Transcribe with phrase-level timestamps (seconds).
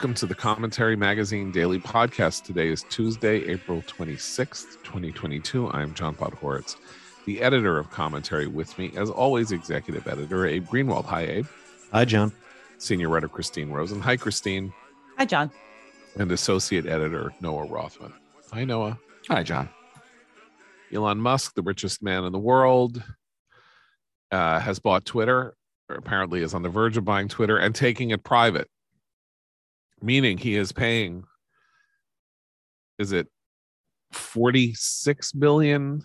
[0.00, 2.44] Welcome to the Commentary Magazine Daily Podcast.
[2.44, 5.68] Today is Tuesday, April 26th, 2022.
[5.72, 6.76] I'm John Podhoretz,
[7.26, 8.46] the editor of Commentary.
[8.46, 11.04] With me, as always, executive editor Abe Greenwald.
[11.04, 11.46] Hi, Abe.
[11.92, 12.32] Hi, John.
[12.78, 14.00] Senior writer Christine Rosen.
[14.00, 14.72] Hi, Christine.
[15.18, 15.50] Hi, John.
[16.16, 18.14] And associate editor Noah Rothman.
[18.54, 18.98] Hi, Noah.
[19.28, 19.68] Hi, John.
[20.90, 23.02] Elon Musk, the richest man in the world,
[24.32, 25.52] uh, has bought Twitter,
[25.90, 28.66] or apparently is on the verge of buying Twitter and taking it private
[30.02, 31.24] meaning he is paying
[32.98, 33.28] is it
[34.12, 36.02] 46 billion?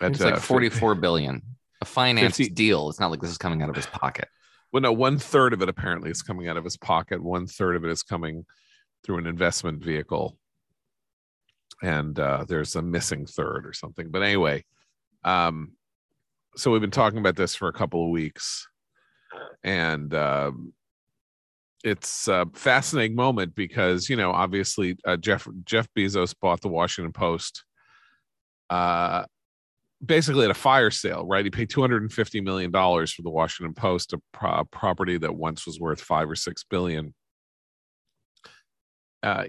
[0.00, 1.42] It's like 44 billion.
[1.80, 2.88] A finance 50, deal.
[2.88, 4.28] It's not like this is coming out of his pocket.
[4.72, 7.22] Well no one third of it apparently is coming out of his pocket.
[7.22, 8.44] One third of it is coming
[9.04, 10.38] through an investment vehicle.
[11.82, 14.10] And uh, there's a missing third or something.
[14.10, 14.64] But anyway
[15.24, 15.72] um,
[16.56, 18.68] so we've been talking about this for a couple of weeks.
[19.64, 20.72] And um,
[21.84, 27.12] it's a fascinating moment because you know obviously uh, Jeff Jeff Bezos bought the Washington
[27.12, 27.64] Post
[28.70, 29.24] uh
[30.04, 31.44] basically at a fire sale right?
[31.44, 35.80] He paid 250 million dollars for the Washington Post a pro- property that once was
[35.80, 37.14] worth 5 or 6 billion.
[39.22, 39.44] Uh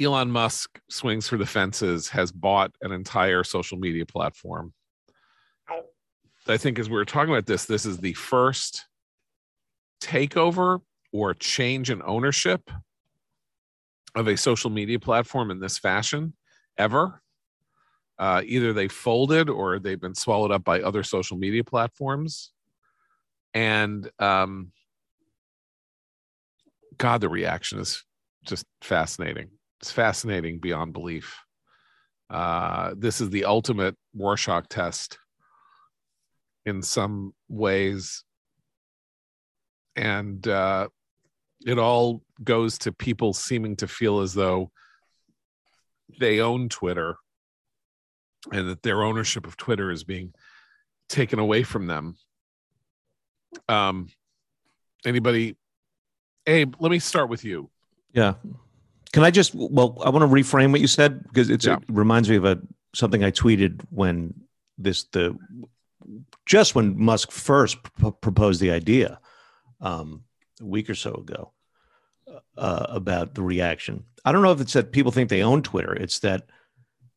[0.00, 4.72] Elon Musk swings for the fences has bought an entire social media platform.
[6.48, 8.86] I think as we were talking about this this is the first
[10.02, 10.80] takeover
[11.12, 12.70] or change in ownership
[14.14, 16.34] of a social media platform in this fashion
[16.78, 17.22] ever.
[18.18, 22.52] Uh, either they folded or they've been swallowed up by other social media platforms.
[23.54, 24.72] And um,
[26.98, 28.04] God, the reaction is
[28.44, 29.50] just fascinating.
[29.80, 31.36] It's fascinating beyond belief.
[32.30, 35.18] Uh, this is the ultimate Rorschach test
[36.64, 38.24] in some ways.
[39.96, 40.88] And uh,
[41.66, 44.70] it all goes to people seeming to feel as though
[46.18, 47.16] they own Twitter
[48.50, 50.32] and that their ownership of Twitter is being
[51.08, 52.16] taken away from them.
[53.68, 54.08] Um,
[55.06, 55.56] anybody?
[56.46, 57.70] Abe, let me start with you.
[58.12, 58.34] Yeah.
[59.12, 59.54] Can I just?
[59.54, 61.76] Well, I want to reframe what you said because yeah.
[61.76, 62.60] it reminds me of a
[62.94, 64.34] something I tweeted when
[64.78, 65.38] this the
[66.46, 69.20] just when Musk first pr- proposed the idea.
[69.80, 70.24] Um,
[70.60, 71.51] a week or so ago
[72.56, 74.04] uh, about the reaction.
[74.24, 75.94] I don't know if it's that people think they own Twitter.
[75.94, 76.46] It's that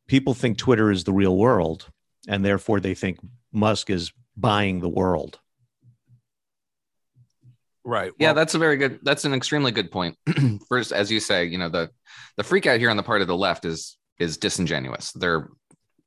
[0.08, 1.88] people think Twitter is the real world,
[2.28, 3.18] and therefore they think
[3.52, 5.38] Musk is buying the world.
[7.84, 8.10] Right.
[8.10, 8.98] Well, yeah, that's a very good.
[9.02, 10.16] That's an extremely good point.
[10.68, 11.90] First, as you say, you know the
[12.36, 15.12] the freak out here on the part of the left is is disingenuous.
[15.12, 15.48] They're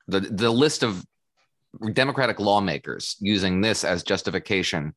[0.08, 1.06] the the list of
[1.94, 4.94] Democratic lawmakers using this as justification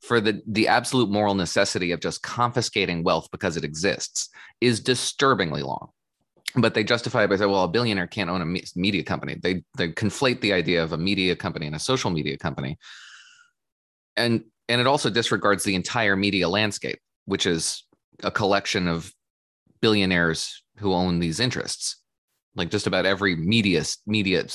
[0.00, 4.28] for the the absolute moral necessity of just confiscating wealth because it exists
[4.60, 5.90] is disturbingly long
[6.56, 9.36] but they justify it by saying, well, a billionaire can't own a media company.
[9.40, 12.78] They they conflate the idea of a media company and a social media company,
[14.16, 17.84] and and it also disregards the entire media landscape, which is
[18.22, 19.12] a collection of
[19.80, 22.00] billionaires who own these interests.
[22.54, 24.46] Like just about every media media,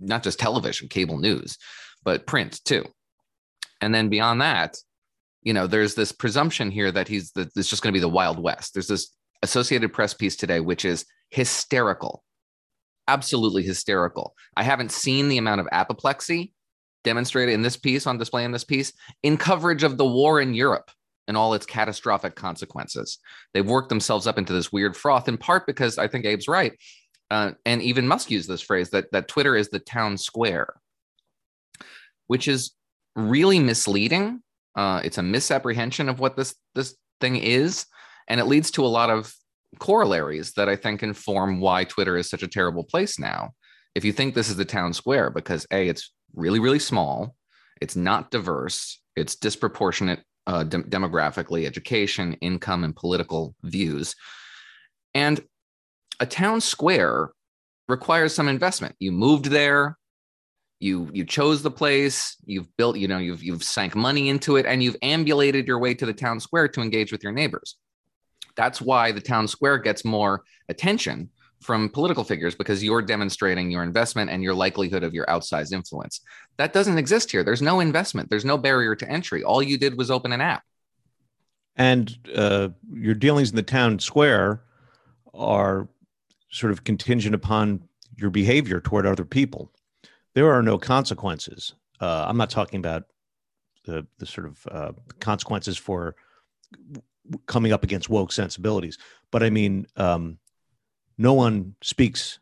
[0.00, 1.58] not just television, cable news,
[2.04, 2.84] but print too.
[3.80, 4.76] And then beyond that,
[5.42, 8.08] you know, there's this presumption here that he's that it's just going to be the
[8.08, 8.74] Wild West.
[8.74, 12.24] There's this Associated Press piece today, which is hysterical,
[13.06, 14.34] absolutely hysterical.
[14.56, 16.52] I haven't seen the amount of apoplexy
[17.04, 20.54] demonstrated in this piece on display in this piece in coverage of the war in
[20.54, 20.90] Europe
[21.28, 23.18] and all its catastrophic consequences.
[23.54, 26.72] They've worked themselves up into this weird froth, in part because I think Abe's right.
[27.30, 30.74] Uh, and even Musk used this phrase that, that Twitter is the town square,
[32.26, 32.72] which is
[33.16, 34.42] really misleading.
[34.76, 37.86] Uh, it's a misapprehension of what this this thing is,
[38.28, 39.34] and it leads to a lot of
[39.78, 43.50] corollaries that I think inform why Twitter is such a terrible place now.
[43.94, 47.34] If you think this is the town square, because a it's really really small,
[47.80, 54.14] it's not diverse, it's disproportionate uh, de- demographically, education, income, and political views,
[55.14, 55.40] and
[56.20, 57.30] a town square
[57.88, 58.94] requires some investment.
[58.98, 59.96] You moved there,
[60.80, 64.66] you you chose the place you've built you know you've you've sank money into it
[64.66, 67.76] and you've ambulated your way to the town square to engage with your neighbors.
[68.56, 71.30] That's why the town square gets more attention
[71.60, 76.20] from political figures because you're demonstrating your investment and your likelihood of your outsized influence.
[76.56, 77.42] That doesn't exist here.
[77.42, 78.30] There's no investment.
[78.30, 79.42] There's no barrier to entry.
[79.42, 80.62] All you did was open an app.
[81.74, 84.62] And uh, your dealings in the town square
[85.34, 85.88] are
[86.50, 87.84] sort of contingent upon
[88.16, 89.72] your behavior toward other people
[90.38, 91.74] there are no consequences.
[92.00, 93.06] Uh, I'm not talking about
[93.84, 96.14] the the sort of uh, consequences for
[97.46, 98.98] coming up against woke sensibilities.
[99.32, 100.38] But I mean, um,
[101.18, 102.38] no one speaks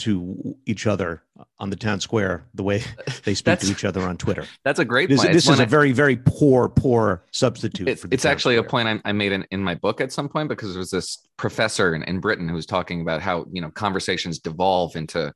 [0.00, 1.22] to each other
[1.58, 2.82] on the town square the way
[3.24, 4.44] they speak to each other on Twitter.
[4.62, 5.32] That's a great this, point.
[5.32, 7.88] This is a very, very poor, poor substitute.
[7.88, 8.66] It, it's actually square.
[8.66, 10.90] a point I, I made in, in, my book at some point because there was
[10.90, 15.32] this professor in, in Britain who was talking about how, you know, conversations devolve into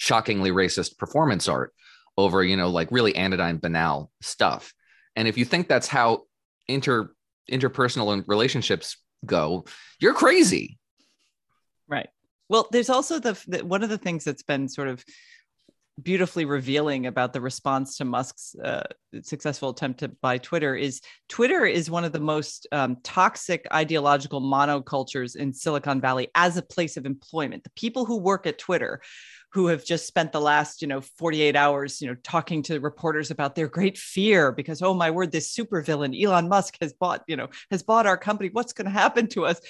[0.00, 1.74] shockingly racist performance art
[2.16, 4.72] over, you know, like really anodyne, banal stuff.
[5.14, 6.22] And if you think that's how
[6.66, 7.12] inter
[7.52, 9.66] interpersonal relationships go,
[10.00, 10.78] you're crazy.
[11.86, 12.08] Right.
[12.48, 15.04] Well, there's also the, the one of the things that's been sort of
[16.02, 18.84] beautifully revealing about the response to Musk's uh,
[19.20, 24.40] successful attempt to buy Twitter is Twitter is one of the most um, toxic ideological
[24.40, 27.64] monocultures in Silicon Valley as a place of employment.
[27.64, 29.02] The people who work at Twitter
[29.52, 33.30] who have just spent the last you know 48 hours you know talking to reporters
[33.30, 37.36] about their great fear because oh my word this supervillain Elon Musk has bought you
[37.36, 39.60] know has bought our company what's going to happen to us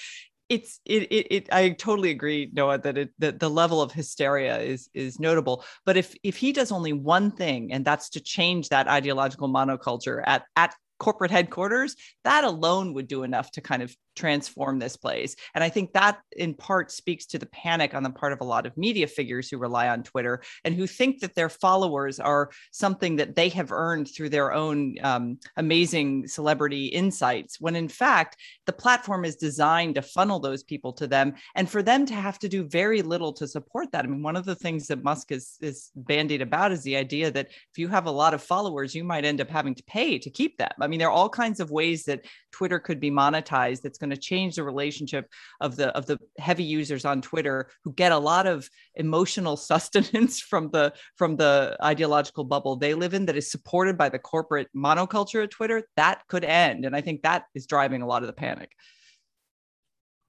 [0.51, 4.59] it's it, it, it I totally agree, Noah, that it that the level of hysteria
[4.59, 5.63] is is notable.
[5.85, 10.21] But if if he does only one thing, and that's to change that ideological monoculture
[10.25, 15.35] at at corporate headquarters, that alone would do enough to kind of transform this place.
[15.55, 18.43] And I think that in part speaks to the panic on the part of a
[18.43, 22.51] lot of media figures who rely on Twitter and who think that their followers are
[22.71, 28.37] something that they have earned through their own um, amazing celebrity insights, when in fact,
[28.67, 32.37] the platform is designed to funnel those people to them and for them to have
[32.37, 34.05] to do very little to support that.
[34.05, 37.31] I mean, one of the things that Musk is, is bandied about is the idea
[37.31, 40.19] that if you have a lot of followers, you might end up having to pay
[40.19, 40.69] to keep them.
[40.79, 44.09] I mean, there are all kinds of ways that Twitter could be monetized that's going
[44.09, 45.27] to change the relationship
[45.61, 50.39] of the of the heavy users on Twitter who get a lot of emotional sustenance
[50.41, 54.67] from the from the ideological bubble they live in that is supported by the corporate
[54.75, 55.83] monoculture at Twitter.
[55.95, 58.71] That could end, and I think that is driving a lot of the panic.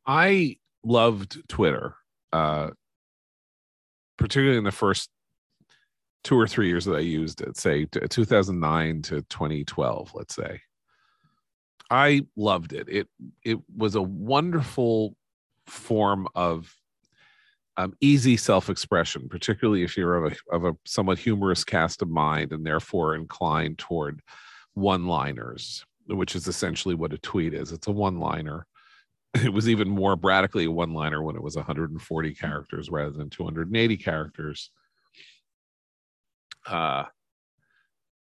[0.07, 1.95] I loved Twitter,
[2.33, 2.71] uh,
[4.17, 5.11] particularly in the first
[6.25, 10.61] two or three years that I used it, say 2009 to 2012, let's say.
[11.91, 12.89] I loved it.
[12.89, 13.09] It
[13.45, 15.15] it was a wonderful
[15.67, 16.75] form of
[17.77, 22.53] um, easy self-expression, particularly if you're of a, of a somewhat humorous cast of mind
[22.53, 24.21] and therefore inclined toward
[24.75, 27.73] one-liners, which is essentially what a tweet is.
[27.73, 28.67] It's a one-liner.
[29.43, 33.97] It was even more radically a one-liner when it was 140 characters rather than 280
[33.97, 34.71] characters.
[36.67, 37.05] Uh,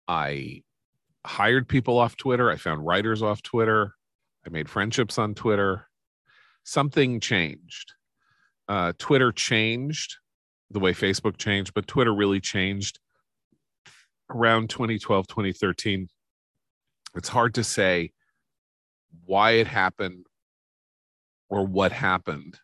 [0.08, 0.64] I
[1.26, 2.50] hired people off Twitter.
[2.50, 3.94] I found writers off Twitter.
[4.46, 5.88] I made friendships on Twitter.
[6.64, 7.94] Something changed.
[8.68, 10.18] Uh, Twitter changed
[10.72, 13.00] the way Facebook changed, but Twitter really changed
[14.30, 16.08] around 2012, 2013.
[17.16, 18.12] It's hard to say
[19.26, 20.26] why it happened
[21.50, 22.60] or what happened.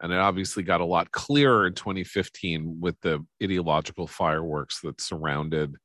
[0.00, 5.76] And it obviously got a lot clearer in 2015 with the ideological fireworks that surrounded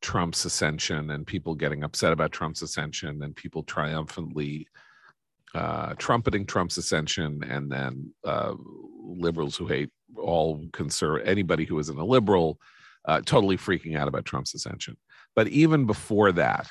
[0.00, 4.66] Trump's ascension and people getting upset about Trump's ascension and people triumphantly
[5.54, 8.54] uh, trumpeting Trump's ascension and then uh,
[9.04, 12.58] liberals who hate all conservative anybody who isn't a liberal
[13.04, 14.96] uh, totally freaking out about Trump's ascension.
[15.34, 16.70] But even before that,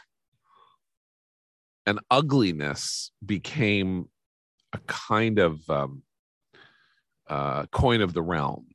[1.86, 4.10] an ugliness became
[4.74, 6.04] a kind of um,
[7.32, 8.68] uh, coin of the realm.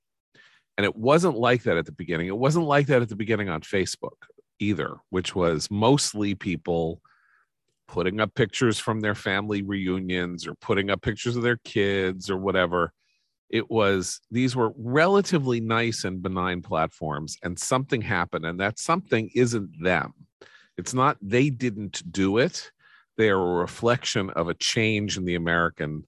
[0.79, 2.29] And it wasn't like that at the beginning.
[2.29, 4.17] It wasn't like that at the beginning on Facebook
[4.59, 7.03] either, which was mostly people
[7.87, 12.39] putting up pictures from their family reunions or putting up pictures of their kids or
[12.39, 12.93] whatever.
[13.51, 19.31] It was, these were relatively nice and benign platforms, and something happened, and that something
[19.35, 20.15] isn't them.
[20.77, 22.73] It's not they didn't do it,
[23.17, 26.07] they are a reflection of a change in the American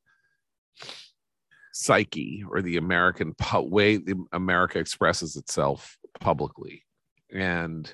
[1.79, 6.85] psyche or the American pu- way the America expresses itself publicly.
[7.33, 7.93] And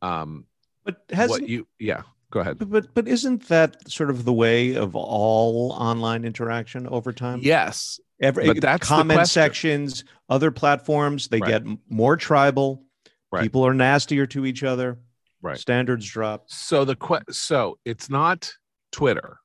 [0.00, 0.46] um,
[0.84, 2.58] but has what you yeah go ahead.
[2.58, 7.40] But but isn't that sort of the way of all online interaction over time?
[7.42, 11.64] Yes Every, but that's comment sections other platforms they right.
[11.64, 12.84] get more tribal.
[13.32, 13.42] Right.
[13.42, 14.98] people are nastier to each other.
[15.40, 15.58] Right.
[15.58, 16.44] Standards drop.
[16.48, 18.52] So the que- so it's not
[18.92, 19.38] twitter.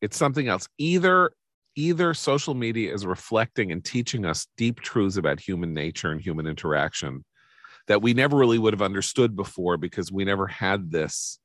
[0.00, 0.68] It's something else.
[0.78, 1.30] Either
[1.78, 6.44] either social media is reflecting and teaching us deep truths about human nature and human
[6.44, 7.24] interaction
[7.86, 11.38] that we never really would have understood before because we never had this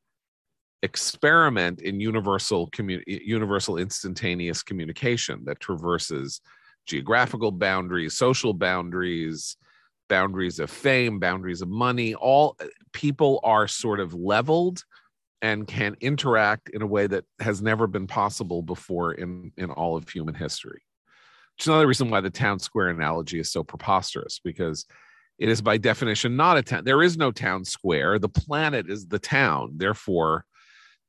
[0.82, 6.42] experiment in universal commu- universal instantaneous communication that traverses
[6.88, 9.56] geographical boundaries social boundaries
[10.10, 12.14] boundaries of fame boundaries of money.
[12.16, 12.58] All
[12.92, 14.84] people are sort of leveled
[15.44, 19.96] and can interact in a way that has never been possible before in in all
[19.96, 20.82] of human history.
[21.56, 24.86] Which is another reason why the town square analogy is so preposterous because
[25.38, 29.06] it is by definition not a town there is no town square the planet is
[29.06, 29.74] the town.
[29.76, 30.46] Therefore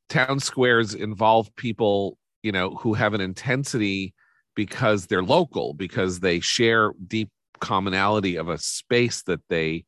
[0.09, 4.15] town squares involve people you know who have an intensity
[4.57, 9.85] because they're local because they share deep commonality of a space that they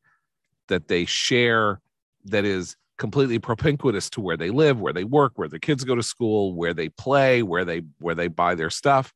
[0.69, 1.81] that they share
[2.25, 5.95] that is completely propinquitous to where they live where they work where their kids go
[5.95, 9.13] to school where they play where they where they buy their stuff.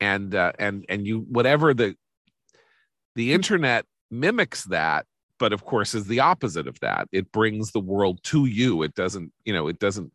[0.00, 1.96] And uh, and and you whatever the
[3.14, 5.06] the internet mimics that
[5.38, 7.08] but of course is the opposite of that.
[7.12, 8.82] It brings the world to you.
[8.82, 10.12] It doesn't you know it doesn't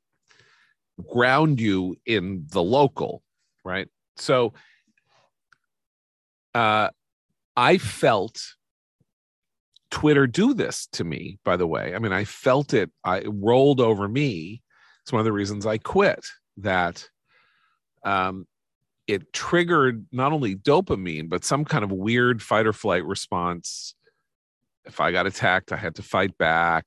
[1.11, 3.23] ground you in the local
[3.63, 3.87] right?
[4.17, 4.53] So
[6.53, 6.89] uh
[7.55, 8.55] i felt
[9.91, 11.93] twitter do this to me by the way.
[11.93, 14.63] I mean i felt it i rolled over me.
[15.03, 16.25] It's one of the reasons i quit
[16.57, 17.07] that
[18.03, 18.47] um
[19.07, 23.93] it triggered not only dopamine but some kind of weird fight or flight response.
[24.85, 26.85] If i got attacked i had to fight back.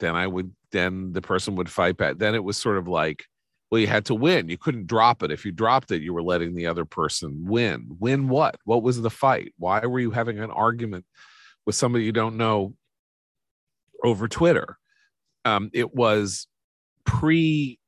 [0.00, 2.18] Then i would then the person would fight back.
[2.18, 3.26] Then it was sort of like
[3.70, 4.48] well you had to win.
[4.48, 5.30] You couldn't drop it.
[5.30, 7.88] If you dropped it you were letting the other person win.
[8.00, 8.56] Win what?
[8.64, 9.52] What was the fight?
[9.58, 11.04] Why were you having an argument
[11.68, 12.72] with somebody you don't know
[14.02, 14.78] over twitter.
[15.44, 16.46] Um, it was
[17.04, 17.78] pre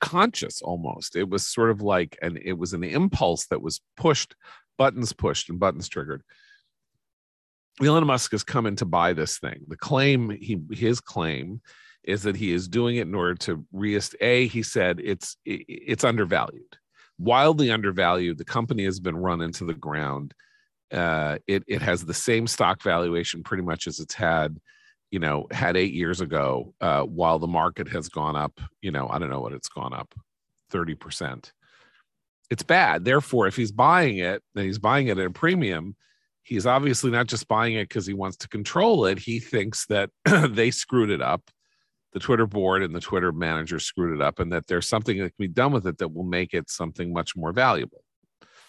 [0.00, 1.14] conscious almost.
[1.14, 4.34] It was sort of like and it was an impulse that was pushed
[4.78, 6.24] buttons pushed and buttons triggered.
[7.80, 9.60] Elon Musk has come in to buy this thing.
[9.68, 11.60] The claim he his claim
[12.02, 16.02] is that he is doing it in order to re a he said it's it's
[16.02, 16.76] undervalued.
[17.16, 18.38] Wildly undervalued.
[18.38, 20.34] The company has been run into the ground
[20.92, 24.58] uh, it it has the same stock valuation pretty much as it's had
[25.10, 29.08] you know had eight years ago uh, while the market has gone up you know
[29.08, 30.14] i don't know what it's gone up
[30.72, 31.52] 30%
[32.50, 33.04] it's bad.
[33.04, 35.96] Therefore if he's buying it and he's buying it at a premium.
[36.42, 39.18] He's obviously not just buying it because he wants to control it.
[39.18, 40.10] He thinks that
[40.50, 41.50] they screwed it up.
[42.12, 45.36] The Twitter board and the Twitter manager screwed it up, and that there's something that
[45.36, 48.04] can be done with it that will make it something much more valuable.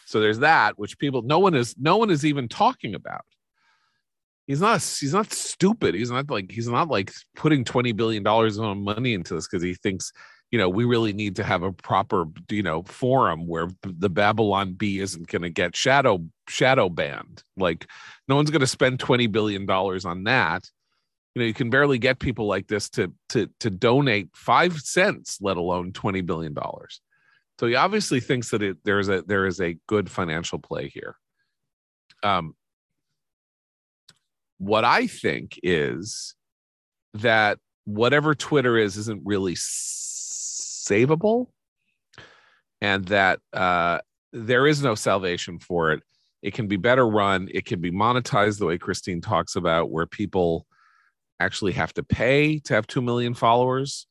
[0.07, 3.25] So there's that, which people no one is no one is even talking about.
[4.47, 5.95] He's not he's not stupid.
[5.95, 9.61] He's not like he's not like putting twenty billion dollars of money into this because
[9.61, 10.13] he thinks
[10.49, 14.75] you know we really need to have a proper you know forum where the Babylon
[14.75, 17.43] Bee isn't going to get shadow shadow banned.
[17.57, 17.85] Like
[18.29, 20.63] no one's going to spend twenty billion dollars on that
[21.35, 25.37] you know you can barely get people like this to to to donate five cents
[25.41, 27.01] let alone 20 billion dollars
[27.59, 31.15] so he obviously thinks that it there's a there is a good financial play here.
[32.23, 32.55] Um
[34.59, 36.33] what i think is
[37.13, 41.45] that whatever twitter is isn't really savable
[42.81, 43.99] and that uh
[44.33, 46.03] there is no salvation for it.
[46.41, 47.47] It can be better run.
[47.51, 50.65] It can be monetized the way christine talks about where people
[51.39, 54.07] actually have to pay to have 2 million followers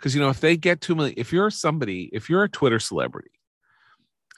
[0.00, 2.78] because you know if they get 2 million if you're somebody if you're a twitter
[2.78, 3.30] celebrity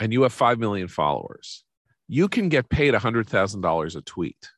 [0.00, 1.64] and you have 5 million followers
[2.08, 4.50] you can get paid $100000 a tweet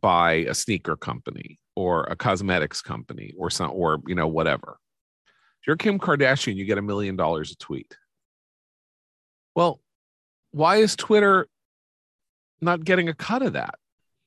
[0.00, 4.78] by a sneaker company or a cosmetics company or some or you know whatever.
[5.60, 7.96] If you're kim kardashian you get a million dollars a tweet.
[9.54, 9.80] Well
[10.50, 11.46] why is twitter
[12.60, 13.76] not getting a cut of that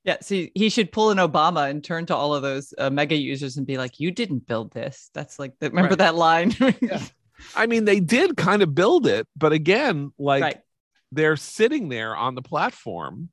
[0.04, 3.16] yeah, see, he should pull an Obama and turn to all of those uh, mega
[3.16, 6.00] users and be like, "You didn't build this." That's like, the, remember right.
[6.00, 6.56] that line?
[6.82, 7.04] yeah.
[7.56, 10.60] I mean, they did kind of build it, but again, like right.
[11.12, 13.30] they're sitting there on the platform,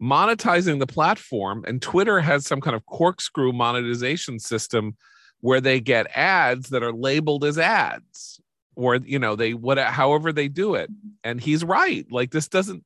[0.00, 4.96] monetizing the platform, and Twitter has some kind of corkscrew monetization system
[5.40, 8.40] where they get ads that are labeled as ads,
[8.76, 10.90] or you know, they what, however they do it.
[11.22, 12.06] And he's right.
[12.10, 12.84] Like this doesn't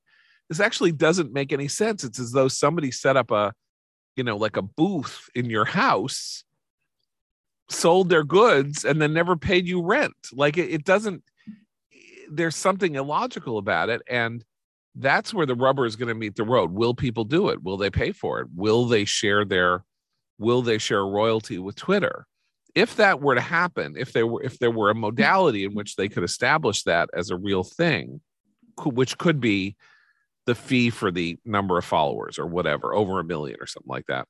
[0.49, 2.05] this actually doesn't make any sense.
[2.05, 3.52] It's as though somebody set up a,
[4.17, 6.45] you know, like a booth in your house,
[7.69, 10.14] sold their goods, and then never paid you rent.
[10.33, 11.23] Like it, it doesn't,
[12.31, 14.02] there's something illogical about it.
[14.09, 14.45] And
[14.95, 16.73] that's where the rubber is going to meet the road.
[16.73, 17.62] Will people do it?
[17.62, 18.49] Will they pay for it?
[18.55, 19.85] Will they share their,
[20.38, 22.26] will they share royalty with Twitter?
[22.75, 25.97] If that were to happen, if there were, if there were a modality in which
[25.97, 28.21] they could establish that as a real thing,
[28.85, 29.76] which could be
[30.49, 34.07] the fee for the number of followers or whatever, over a million or something like
[34.07, 34.26] that.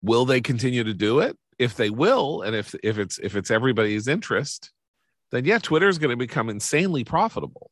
[0.00, 1.36] Will they continue to do it?
[1.58, 4.70] If they will, and if if it's if it's everybody's interest,
[5.32, 7.70] then yeah, Twitter is going to become insanely profitable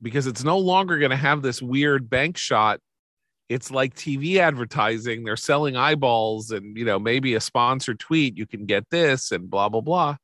[0.00, 2.80] because it's no longer going to have this weird bank shot
[3.48, 5.24] it's like TV advertising.
[5.24, 9.50] They're selling eyeballs and, you know, maybe a sponsored tweet, you can get this and
[9.50, 10.16] blah, blah, blah.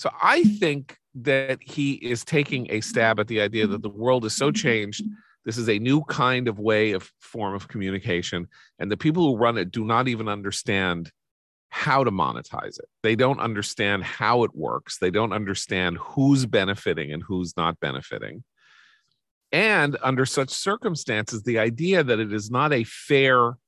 [0.00, 4.24] So I think that he is taking a stab at the idea that the world
[4.24, 5.04] is so changed.
[5.44, 8.46] This is a new kind of way of form of communication.
[8.78, 11.10] And the people who run it do not even understand
[11.68, 12.86] how to monetize it.
[13.02, 14.96] They don't understand how it works.
[14.96, 18.42] They don't understand who's benefiting and who's not benefiting.
[19.52, 23.58] And under such circumstances, the idea that it is not a fair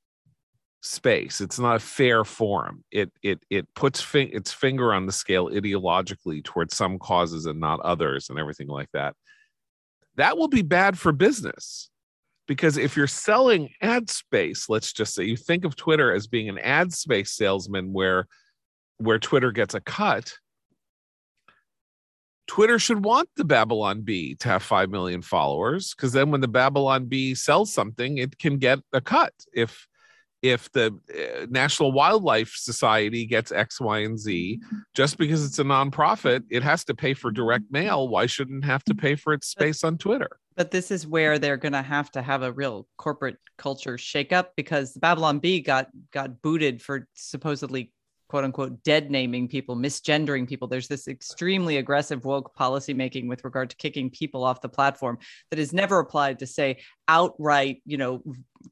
[0.82, 2.84] space, it's not a fair forum.
[2.90, 7.60] It it it puts fi- its finger on the scale ideologically towards some causes and
[7.60, 9.14] not others, and everything like that.
[10.16, 11.90] That will be bad for business
[12.46, 16.48] because if you're selling ad space let's just say you think of twitter as being
[16.48, 18.26] an ad space salesman where
[18.98, 20.34] where twitter gets a cut
[22.46, 26.48] twitter should want the babylon bee to have 5 million followers because then when the
[26.48, 29.86] babylon bee sells something it can get a cut if
[30.42, 34.60] if the uh, National Wildlife Society gets X, Y, and Z,
[34.94, 38.08] just because it's a nonprofit, it has to pay for direct mail.
[38.08, 40.38] Why shouldn't have to pay for its space on Twitter?
[40.56, 44.48] But this is where they're going to have to have a real corporate culture shakeup
[44.56, 47.92] because the Babylon Bee got got booted for supposedly
[48.32, 50.66] quote unquote dead naming people, misgendering people.
[50.66, 55.18] There's this extremely aggressive woke policymaking with regard to kicking people off the platform
[55.50, 58.22] that is never applied to say outright, you know,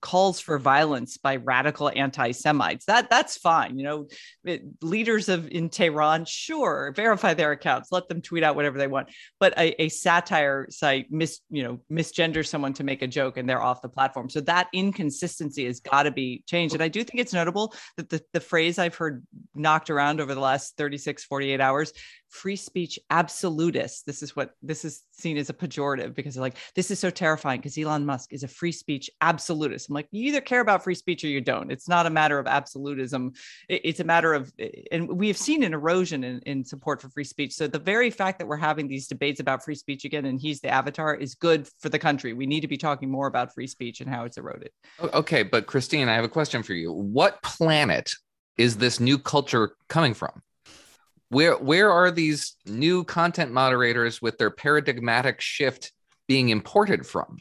[0.00, 2.84] calls for violence by radical anti-Semites.
[2.86, 3.78] That that's fine.
[3.78, 4.08] You know,
[4.44, 8.86] it, leaders of in Tehran, sure, verify their accounts, let them tweet out whatever they
[8.86, 9.08] want.
[9.38, 13.48] But a, a satire site mis you know misgender someone to make a joke and
[13.48, 14.30] they're off the platform.
[14.30, 16.74] So that inconsistency has got to be changed.
[16.74, 20.34] And I do think it's notable that the, the phrase I've heard knocked around over
[20.34, 21.92] the last 36, 48 hours
[22.30, 24.02] free speech absolutists.
[24.02, 27.10] This is what this is seen as a pejorative because they're like, this is so
[27.10, 29.88] terrifying because Elon Musk is a free speech absolutist.
[29.88, 31.70] I'm like, you either care about free speech or you don't.
[31.70, 33.32] It's not a matter of absolutism.
[33.68, 34.52] It's a matter of,
[34.92, 37.52] and we have seen an erosion in, in support for free speech.
[37.52, 40.60] So the very fact that we're having these debates about free speech again and he's
[40.60, 42.32] the avatar is good for the country.
[42.32, 44.70] We need to be talking more about free speech and how it's eroded.
[45.00, 46.92] Okay, but Christine, I have a question for you.
[46.92, 48.12] What planet
[48.56, 50.42] is this new culture coming from?
[51.30, 55.92] Where where are these new content moderators with their paradigmatic shift
[56.28, 57.38] being imported from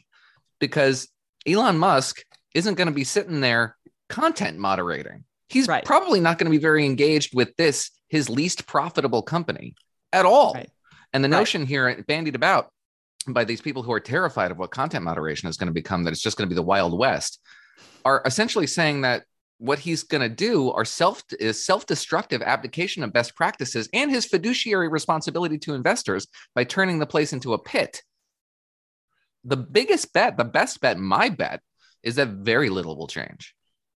[0.58, 1.08] because
[1.46, 2.24] Elon Musk
[2.54, 3.76] isn't going to be sitting there
[4.08, 5.84] content moderating he's right.
[5.84, 9.74] probably not going to be very engaged with this his least profitable company
[10.12, 10.70] at all right.
[11.12, 11.38] and the right.
[11.38, 12.72] notion here bandied about
[13.28, 16.12] by these people who are terrified of what content moderation is going to become that
[16.12, 17.38] it's just going to be the wild west
[18.04, 19.24] are essentially saying that
[19.60, 24.24] what he's going to do are self is self-destructive abdication of best practices and his
[24.24, 28.02] fiduciary responsibility to investors by turning the place into a pit.
[29.44, 31.60] The biggest bet the best bet my bet
[32.02, 33.54] is that very little will change.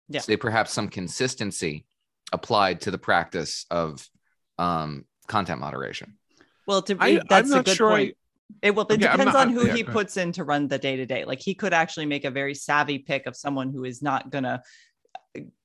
[0.09, 0.21] Yeah.
[0.21, 1.85] Say perhaps some consistency
[2.33, 4.09] applied to the practice of
[4.57, 6.17] um, content moderation.
[6.65, 8.09] Well to be, that's a good sure point.
[8.09, 8.15] I-
[8.61, 8.83] it will.
[8.83, 11.05] It okay, depends not, on who yeah, he puts in to run the day to
[11.05, 11.23] day.
[11.23, 14.61] Like he could actually make a very savvy pick of someone who is not gonna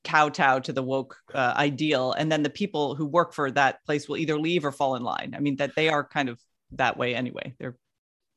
[0.03, 2.13] kowtow to the woke uh, ideal.
[2.13, 5.03] And then the people who work for that place will either leave or fall in
[5.03, 5.33] line.
[5.35, 6.39] I mean that they are kind of
[6.71, 7.53] that way anyway.
[7.59, 7.75] They're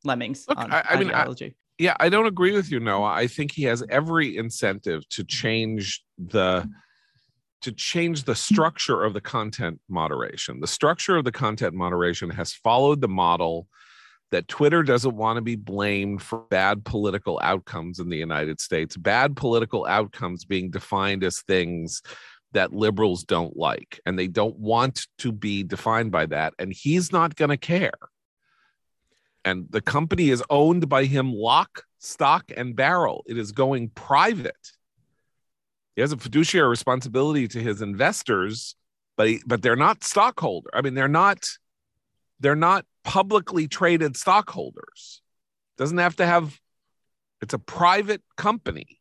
[0.04, 1.26] lemmings Look, on I, I mean I,
[1.78, 3.10] yeah i don't agree with you noah.
[3.10, 6.68] I think he has every incentive to change the
[7.62, 10.60] to change the structure of the content moderation.
[10.60, 13.68] The structure of the content moderation has followed the model
[14.30, 18.96] that Twitter doesn't want to be blamed for bad political outcomes in the United States,
[18.96, 22.02] bad political outcomes being defined as things
[22.52, 26.54] that liberals don't like, and they don't want to be defined by that.
[26.58, 27.92] And he's not going to care.
[29.44, 33.24] And the company is owned by him lock, stock, and barrel.
[33.26, 34.72] It is going private.
[35.96, 38.74] He has a fiduciary responsibility to his investors,
[39.16, 40.70] but he, but they're not stockholder.
[40.72, 41.48] I mean, they're not
[42.40, 45.22] they're not publicly traded stockholders.
[45.78, 46.58] Doesn't have to have,
[47.40, 49.00] it's a private company.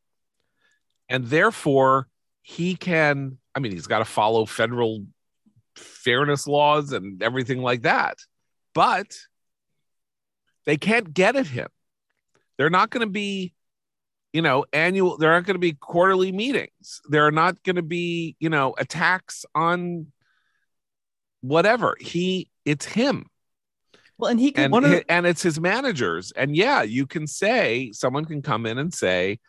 [1.08, 2.08] And therefore,
[2.42, 5.06] he can, I mean, he's got to follow federal
[5.76, 8.18] fairness laws and everything like that.
[8.74, 9.18] But
[10.66, 11.68] they can't get at him.
[12.58, 13.54] They're not going to be,
[14.34, 17.02] you know, annual, there aren't going to be quarterly meetings.
[17.10, 20.08] There are not going to be, you know, attacks on
[21.42, 21.96] whatever.
[22.00, 23.26] He, it's him.
[24.18, 26.32] Well, and he can, and, and it's his managers.
[26.32, 29.40] And yeah, you can say someone can come in and say,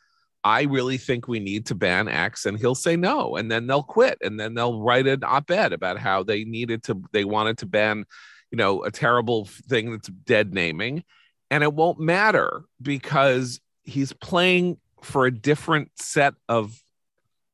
[0.44, 3.82] I really think we need to ban X, and he'll say no, and then they'll
[3.82, 7.66] quit, and then they'll write an op-ed about how they needed to, they wanted to
[7.66, 8.06] ban,
[8.50, 11.04] you know, a terrible thing that's dead naming,
[11.50, 16.80] and it won't matter because he's playing for a different set of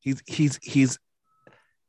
[0.00, 0.98] he's he's he's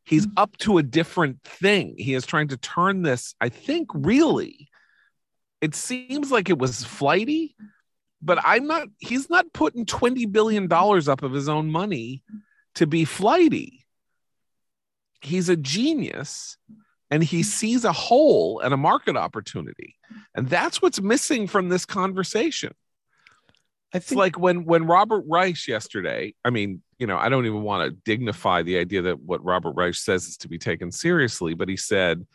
[0.08, 0.40] he's mm-hmm.
[0.40, 1.96] up to a different thing.
[1.98, 4.70] He is trying to turn this, I think, really.
[5.62, 7.56] It seems like it was flighty,
[8.22, 12.24] but I'm not, he's not putting $20 billion up of his own money
[12.76, 13.86] to be flighty.
[15.22, 16.58] He's a genius
[17.12, 19.96] and he sees a hole and a market opportunity.
[20.34, 22.74] And that's what's missing from this conversation.
[23.94, 27.46] I think it's like when when Robert Reich yesterday, I mean, you know, I don't
[27.46, 30.92] even want to dignify the idea that what Robert Reich says is to be taken
[30.92, 32.26] seriously, but he said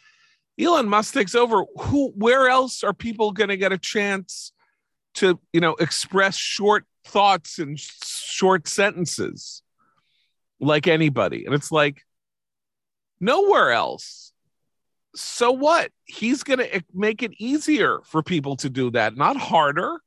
[0.59, 1.65] Elon Musk takes over.
[1.81, 4.53] Who where else are people going to get a chance
[5.15, 9.63] to, you know, express short thoughts and short sentences
[10.61, 11.45] like anybody?
[11.45, 12.03] And it's like
[13.21, 14.33] nowhere else.
[15.15, 15.91] So what?
[16.05, 20.01] He's going to eh, make it easier for people to do that, not harder.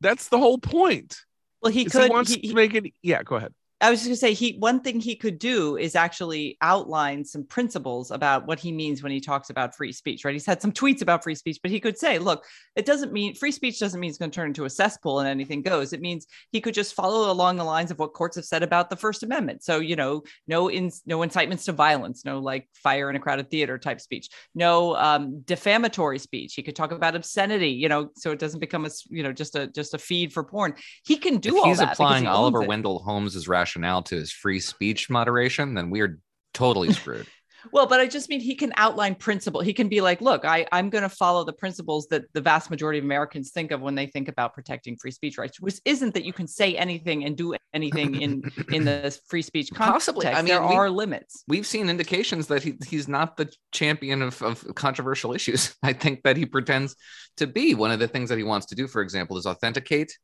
[0.00, 1.20] That's the whole point.
[1.62, 2.04] Well, he could.
[2.04, 2.92] He wants he, to make it.
[3.02, 3.52] Yeah, go ahead.
[3.82, 7.24] I was just going to say he one thing he could do is actually outline
[7.24, 10.22] some principles about what he means when he talks about free speech.
[10.24, 10.34] Right?
[10.34, 12.44] He's had some tweets about free speech, but he could say, "Look,
[12.76, 15.28] it doesn't mean free speech doesn't mean it's going to turn into a cesspool and
[15.28, 15.94] anything goes.
[15.94, 18.90] It means he could just follow along the lines of what courts have said about
[18.90, 19.64] the First Amendment.
[19.64, 23.50] So you know, no in, no incitements to violence, no like fire in a crowded
[23.50, 26.52] theater type speech, no um, defamatory speech.
[26.52, 29.56] He could talk about obscenity, you know, so it doesn't become a you know just
[29.56, 30.74] a just a feed for porn.
[31.06, 31.88] He can do if all he's that.
[31.88, 32.60] He's applying Oliver.
[32.60, 36.20] Wendell Holmes's rationale rationale to his free speech moderation, then we're
[36.54, 37.26] totally screwed.
[37.72, 39.60] Well, but I just mean he can outline principle.
[39.60, 42.70] He can be like, look, I, I'm going to follow the principles that the vast
[42.70, 46.14] majority of Americans think of when they think about protecting free speech rights, which isn't
[46.14, 50.06] that you can say anything and do anything in in the free speech context.
[50.06, 50.26] Possibly.
[50.26, 51.44] I mean, there we, are limits.
[51.48, 55.76] We've seen indications that he, he's not the champion of, of controversial issues.
[55.82, 56.96] I think that he pretends
[57.36, 57.74] to be.
[57.74, 60.16] One of the things that he wants to do, for example, is authenticate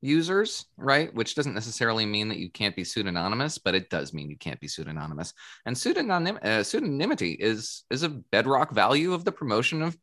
[0.00, 1.12] users, right?
[1.14, 4.60] Which doesn't necessarily mean that you can't be pseudonymous, but it does mean you can't
[4.60, 5.32] be pseudonymous.
[5.64, 9.96] And pseudonym uh, pseudonymity is is a bedrock value of the promotion of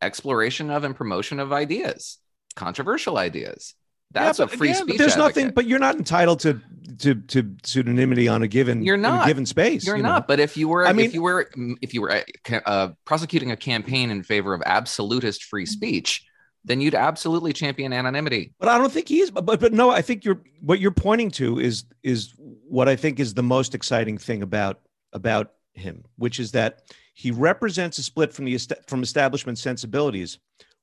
[0.00, 2.18] exploration of and promotion of ideas,
[2.54, 3.74] controversial ideas.
[4.10, 4.98] That's yeah, a free again, speech.
[4.98, 5.36] There's advocate.
[5.36, 6.60] nothing, but you're not entitled to
[7.00, 9.86] to to pseudonymity on a given you're not given space.
[9.86, 10.26] You're you not.
[10.26, 11.50] But if you were, I mean, if you were,
[11.82, 12.24] if you were
[12.64, 16.24] uh, prosecuting a campaign in favor of absolutist free speech,
[16.64, 18.52] then you'd absolutely champion anonymity.
[18.58, 19.30] But I don't think he is.
[19.30, 22.96] But, but but no, I think you're what you're pointing to is is what I
[22.96, 24.80] think is the most exciting thing about
[25.12, 26.82] about him, which is that
[27.14, 30.38] he represents a split from the from establishment sensibilities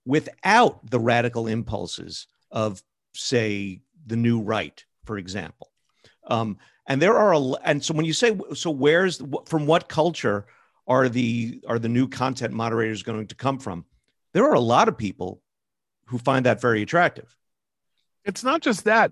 [0.05, 2.81] without the radical impulses of
[3.13, 5.71] say the new right, for example.
[6.27, 6.57] Um,
[6.87, 10.45] and there are a, and so when you say so where's from what culture
[10.87, 13.85] are the are the new content moderators going to come from
[14.33, 15.41] there are a lot of people
[16.07, 17.35] who find that very attractive.
[18.23, 19.11] It's not just that.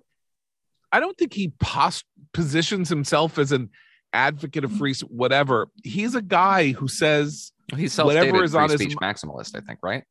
[0.91, 2.03] I don't think he pos-
[2.33, 3.69] positions himself as an
[4.13, 5.69] advocate of free whatever.
[5.83, 9.55] He's a guy who says he's whatever is on his maximalist.
[9.55, 10.03] I think, right?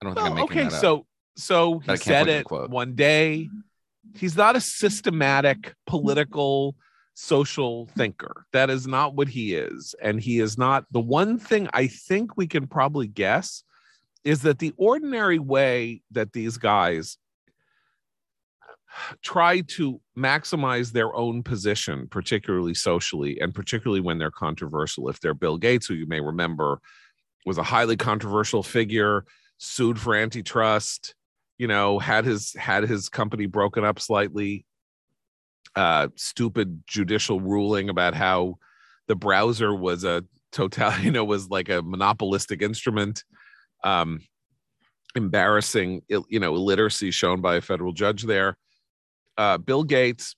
[0.00, 0.76] I don't think well, I'm making okay.
[0.76, 1.06] so up.
[1.36, 3.48] so he said it one day.
[4.14, 6.76] He's not a systematic political
[7.14, 8.46] social thinker.
[8.52, 12.36] That is not what he is, and he is not the one thing I think
[12.36, 13.64] we can probably guess
[14.26, 17.16] is that the ordinary way that these guys
[19.22, 25.08] try to maximize their own position, particularly socially, and particularly when they're controversial.
[25.08, 26.80] If they're Bill Gates, who you may remember
[27.44, 29.24] was a highly controversial figure,
[29.58, 31.14] sued for antitrust,
[31.56, 34.66] you know, had his had his company broken up slightly,
[35.76, 38.56] uh, stupid judicial ruling about how
[39.06, 43.22] the browser was a total, you know, was like a monopolistic instrument
[43.84, 44.20] um,
[45.14, 48.56] embarrassing, you know, illiteracy shown by a federal judge there.
[49.38, 50.34] Uh, Bill Gates,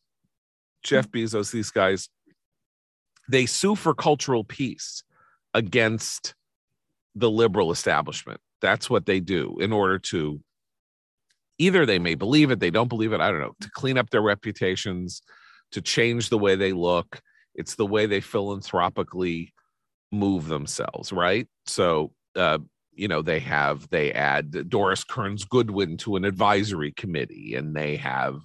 [0.83, 2.09] Jeff Bezos, these guys,
[3.29, 5.03] they sue for cultural peace
[5.55, 6.35] against
[7.15, 8.41] the liberal establishment.
[8.61, 10.41] That's what they do in order to
[11.59, 14.11] either they may believe it, they don't believe it, I don't know, to clean up
[14.11, 15.23] their reputations,
[15.73, 17.21] to change the way they look.
[17.55, 19.53] It's the way they philanthropically
[20.13, 21.49] move themselves, right?
[21.67, 22.59] So uh,
[22.99, 27.97] you know they have they add doris kearns goodwin to an advisory committee and they
[27.97, 28.41] have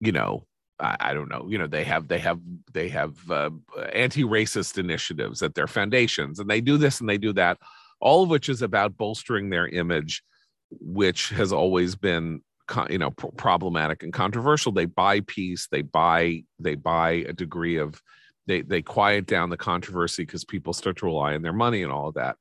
[0.00, 0.44] you know
[0.78, 2.40] I, I don't know you know they have they have
[2.72, 3.50] they have uh,
[3.92, 7.58] anti-racist initiatives at their foundations and they do this and they do that
[8.00, 10.22] all of which is about bolstering their image
[10.70, 12.42] which has always been
[12.88, 14.72] you know problematic and controversial.
[14.72, 18.00] They buy peace they buy they buy a degree of
[18.46, 21.92] they they quiet down the controversy because people start to rely on their money and
[21.92, 22.36] all of that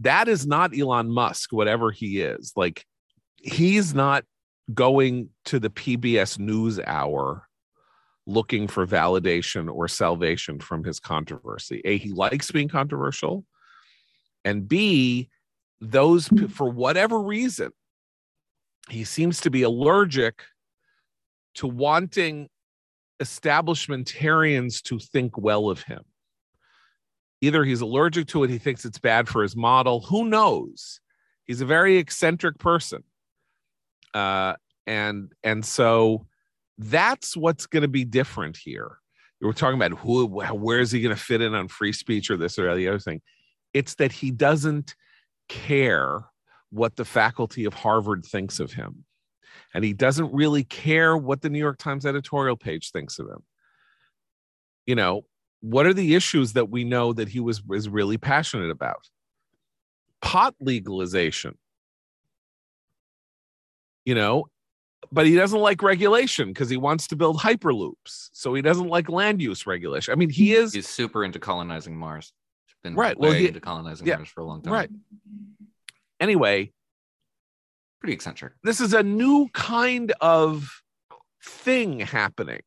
[0.00, 2.52] that is not Elon Musk, whatever he is.
[2.56, 2.84] Like,
[3.36, 4.24] he's not
[4.72, 7.46] going to the PBS News Hour
[8.26, 11.80] looking for validation or salvation from his controversy.
[11.84, 13.44] A, he likes being controversial.
[14.44, 15.28] And B,
[15.80, 17.70] those, for whatever reason,
[18.88, 20.42] he seems to be allergic
[21.56, 22.48] to wanting
[23.20, 26.02] establishmentarians to think well of him.
[27.40, 30.00] Either he's allergic to it, he thinks it's bad for his model.
[30.00, 31.00] Who knows?
[31.46, 33.02] He's a very eccentric person.
[34.12, 34.54] Uh,
[34.86, 36.26] and and so
[36.78, 38.98] that's what's going to be different here.
[39.40, 42.36] We're talking about who, where is he going to fit in on free speech or
[42.36, 43.22] this or the other thing.
[43.72, 44.94] It's that he doesn't
[45.48, 46.26] care
[46.70, 49.04] what the faculty of Harvard thinks of him.
[49.72, 53.42] And he doesn't really care what the New York Times editorial page thinks of him.
[54.86, 55.22] You know,
[55.60, 59.08] what are the issues that we know that he was, was really passionate about?
[60.22, 61.56] Pot legalization.
[64.04, 64.48] You know,
[65.12, 68.30] but he doesn't like regulation because he wants to build hyperloops.
[68.32, 70.12] So he doesn't like land use regulation.
[70.12, 72.32] I mean, he is he's super into colonizing Mars.
[72.66, 73.18] He's been right.
[73.18, 74.72] Well, he, into colonizing yeah, Mars for a long time.
[74.72, 74.90] Right.
[76.18, 76.72] Anyway,
[78.00, 78.54] pretty eccentric.
[78.62, 80.82] This is a new kind of
[81.42, 82.60] thing happening.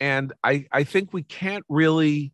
[0.00, 2.32] And I I think we can't really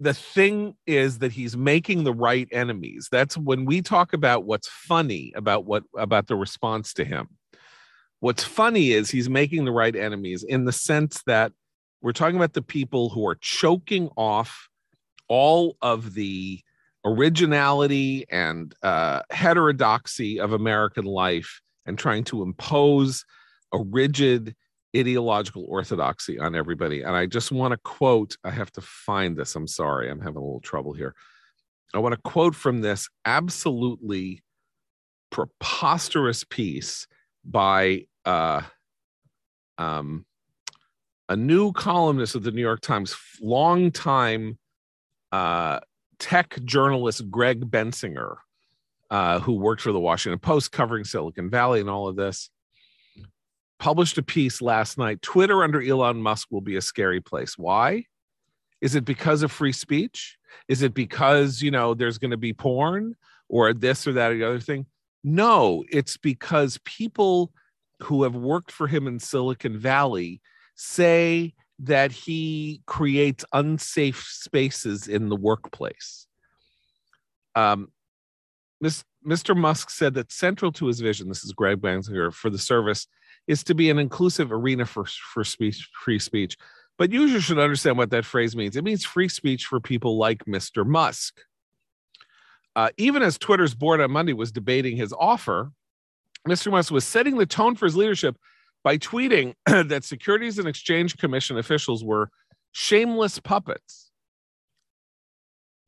[0.00, 3.08] the thing is that he's making the right enemies.
[3.10, 7.28] That's when we talk about what's funny about what about the response to him
[8.24, 11.52] What's funny is he's making the right enemies in the sense that
[12.00, 14.70] we're talking about the people who are choking off
[15.28, 16.62] all of the
[17.04, 23.26] originality and uh, heterodoxy of American life and trying to impose
[23.74, 24.56] a rigid
[24.96, 27.02] ideological orthodoxy on everybody.
[27.02, 29.54] And I just want to quote, I have to find this.
[29.56, 31.14] I'm sorry, I'm having a little trouble here.
[31.94, 34.42] I want to quote from this absolutely
[35.30, 37.06] preposterous piece
[37.44, 38.62] by uh,
[39.78, 40.24] um,
[41.28, 44.58] a new columnist of the New York Times, longtime
[45.32, 45.80] uh,
[46.18, 48.36] tech journalist Greg Bensinger,
[49.10, 52.50] uh, who worked for the Washington Post covering Silicon Valley and all of this,
[53.78, 55.22] published a piece last night.
[55.22, 57.58] Twitter under Elon Musk will be a scary place.
[57.58, 58.04] Why?
[58.80, 60.36] Is it because of free speech?
[60.68, 63.16] Is it because, you know, there's going to be porn
[63.48, 64.86] or this or that or the other thing?
[65.22, 67.52] No, it's because people
[68.02, 70.40] who have worked for him in Silicon Valley
[70.74, 76.26] say that he creates unsafe spaces in the workplace.
[77.54, 77.88] Um,
[78.82, 79.56] Mr.
[79.56, 83.06] Musk said that central to his vision, this is Greg Bensinger, for the service
[83.46, 86.56] is to be an inclusive arena for, for speech, free speech.
[86.96, 88.76] But users should understand what that phrase means.
[88.76, 90.86] It means free speech for people like Mr.
[90.86, 91.40] Musk.
[92.76, 95.72] Uh, even as Twitter's board on Monday was debating his offer,
[96.48, 96.70] Mr.
[96.70, 98.36] Musk was setting the tone for his leadership
[98.82, 102.30] by tweeting that Securities and Exchange Commission officials were
[102.72, 104.10] shameless puppets.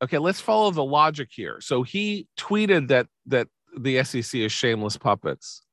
[0.01, 1.59] Okay, let's follow the logic here.
[1.59, 5.63] So he tweeted that that the SEC is shameless puppets.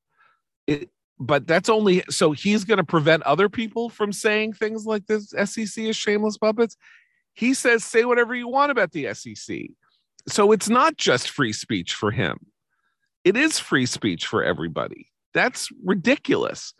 [0.66, 5.06] It, but that's only so he's going to prevent other people from saying things like
[5.06, 6.76] this SEC is shameless puppets.
[7.32, 9.58] He says say whatever you want about the SEC.
[10.28, 12.38] So it's not just free speech for him
[13.24, 15.10] it is free speech for everybody.
[15.32, 16.74] That's ridiculous.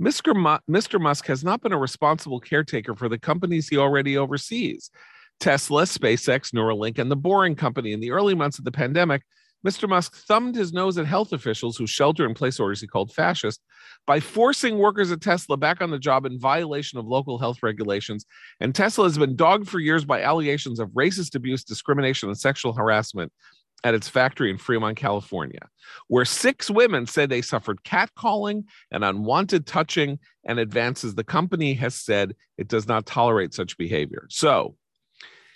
[0.00, 0.32] Mr.
[0.70, 1.00] Mr.
[1.00, 4.90] Musk has not been a responsible caretaker for the companies he already oversees
[5.40, 7.92] Tesla, SpaceX, Neuralink, and the Boring Company.
[7.92, 9.22] In the early months of the pandemic,
[9.66, 9.88] Mr.
[9.88, 13.60] Musk thumbed his nose at health officials whose shelter in place orders he called fascist
[14.06, 18.26] by forcing workers at Tesla back on the job in violation of local health regulations.
[18.60, 22.72] And Tesla has been dogged for years by allegations of racist abuse, discrimination, and sexual
[22.72, 23.32] harassment
[23.84, 25.68] at its factory in Fremont, California,
[26.06, 31.94] where six women said they suffered catcalling and unwanted touching, and advances the company has
[31.94, 34.26] said it does not tolerate such behavior.
[34.28, 34.76] So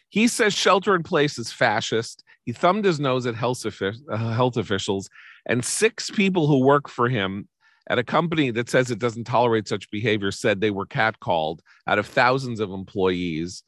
[0.08, 2.22] he says shelter in place is fascist.
[2.46, 5.11] He thumbed his nose at health, uh, health officials,
[5.44, 7.48] and six people who work for him
[7.88, 11.98] at a company that says it doesn't tolerate such behavior said they were catcalled out
[11.98, 13.62] of thousands of employees.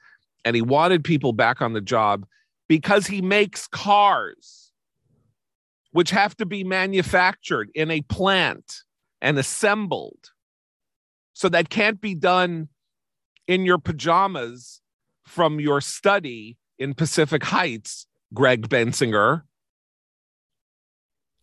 [0.45, 2.25] And he wanted people back on the job
[2.69, 4.69] because he makes cars
[5.93, 8.83] which have to be manufactured in a plant
[9.21, 10.31] and assembled.
[11.33, 12.69] So that can't be done
[13.47, 14.81] in your pajamas
[15.25, 19.43] from your study in Pacific Heights, Greg Bensinger.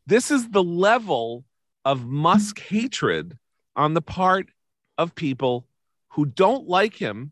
[0.08, 1.46] This is the level
[1.84, 3.38] of Musk hatred
[3.76, 4.50] on the part
[4.98, 5.68] of people
[6.10, 7.32] who don't like him.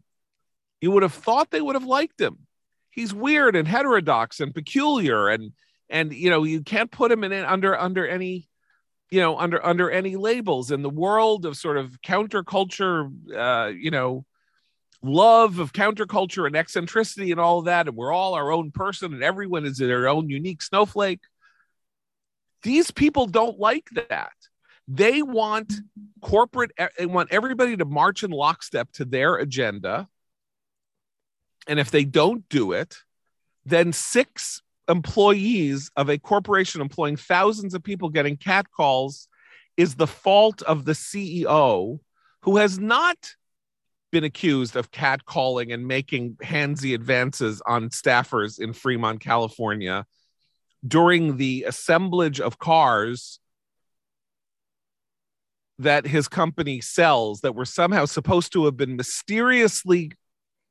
[0.82, 2.48] You would have thought they would have liked him
[2.94, 5.52] he's weird and heterodox and peculiar and
[5.90, 8.48] and you know you can't put him in under under any
[9.10, 13.92] you know under under any labels in the world of sort of counterculture uh you
[13.92, 14.26] know
[15.04, 19.24] love of counterculture and eccentricity and all that and we're all our own person and
[19.24, 21.20] everyone is their own unique snowflake.
[22.64, 24.32] These people don't like that.
[24.88, 25.74] They want
[26.22, 30.08] corporate they want everybody to march in lockstep to their agenda.
[31.68, 32.96] And if they don't do it
[33.66, 39.28] then six employees of a corporation employing thousands of people getting cat calls
[39.78, 42.00] is the fault of the CEO
[42.42, 43.18] who has not
[44.14, 50.06] been accused of catcalling and making handsy advances on staffers in Fremont, California
[50.88, 53.40] during the assemblage of cars
[55.80, 60.12] that his company sells that were somehow supposed to have been mysteriously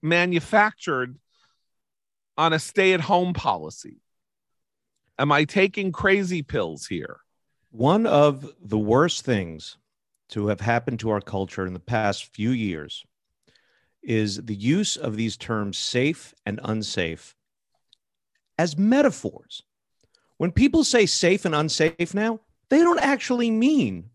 [0.02, 1.18] manufactured
[2.38, 3.96] on a stay at home policy.
[5.18, 7.18] Am I taking crazy pills here?
[7.70, 9.76] One of the worst things
[10.30, 13.04] to have happened to our culture in the past few years
[14.02, 17.34] is the use of these terms safe and unsafe
[18.58, 19.62] as metaphors.
[20.36, 24.10] When people say safe and unsafe now, they don't actually mean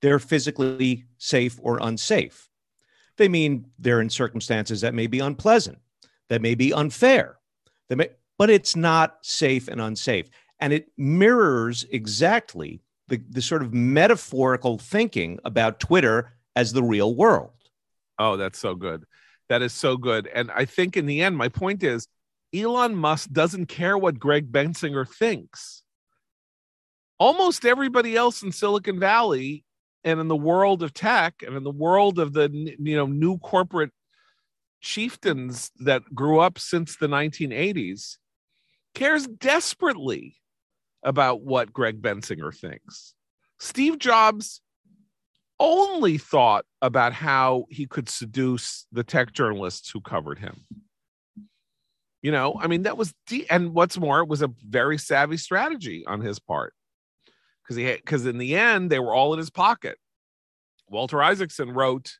[0.00, 2.48] they're physically safe or unsafe.
[3.16, 5.78] They mean they're in circumstances that may be unpleasant,
[6.28, 7.36] that may be unfair,
[7.88, 10.28] that may, but it's not safe and unsafe.
[10.60, 17.14] And it mirrors exactly the, the sort of metaphorical thinking about Twitter as the real
[17.14, 17.50] world.
[18.18, 19.04] Oh, that's so good.
[19.48, 20.26] That is so good.
[20.26, 22.08] And I think in the end, my point is
[22.54, 25.82] Elon Musk doesn't care what Greg Bensinger thinks.
[27.18, 29.64] Almost everybody else in Silicon Valley
[30.04, 33.38] and in the world of tech and in the world of the you know new
[33.38, 33.90] corporate
[34.80, 38.18] chieftains that grew up since the 1980s
[38.94, 40.36] cares desperately
[41.02, 43.14] about what Greg Bensinger thinks.
[43.58, 44.60] Steve Jobs
[45.60, 50.66] only thought about how he could seduce the tech journalists who covered him.
[52.22, 55.36] You know, I mean, that was de- and what's more, it was a very savvy
[55.36, 56.72] strategy on his part
[57.62, 59.98] because he because in the end they were all in his pocket.
[60.88, 62.14] Walter Isaacson wrote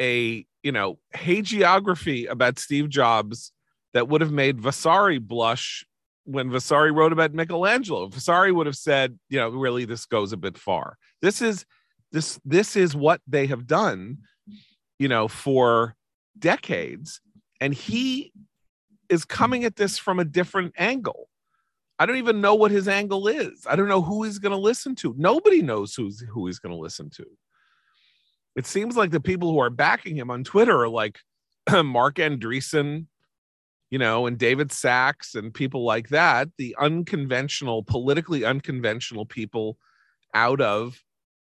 [0.00, 3.52] a you know hagiography about Steve Jobs
[3.94, 5.84] that would have made Vasari blush
[6.24, 8.06] when Vasari wrote about Michelangelo.
[8.06, 10.98] Vasari would have said, you know, really this goes a bit far.
[11.22, 11.64] This is
[12.12, 14.18] this this is what they have done,
[14.98, 15.94] you know, for
[16.38, 17.20] decades,
[17.60, 18.32] and he
[19.08, 21.28] is coming at this from a different angle.
[21.98, 23.66] I don't even know what his angle is.
[23.68, 25.14] I don't know who he's going to listen to.
[25.18, 27.24] Nobody knows who's who he's going to listen to
[28.58, 31.20] it seems like the people who are backing him on Twitter are like
[31.70, 33.06] Marc Andreessen,
[33.88, 39.78] you know, and David Sacks and people like that, the unconventional, politically unconventional people
[40.34, 41.00] out of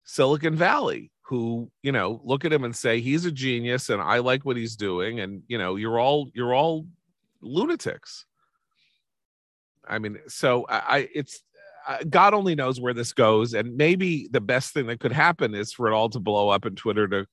[0.09, 4.17] Silicon Valley who, you know, look at him and say he's a genius and I
[4.17, 6.87] like what he's doing and, you know, you're all you're all
[7.41, 8.25] lunatics.
[9.87, 11.43] I mean, so I it's
[11.87, 13.53] uh, God only knows where this goes.
[13.53, 16.65] And maybe the best thing that could happen is for it all to blow up
[16.65, 17.27] and Twitter to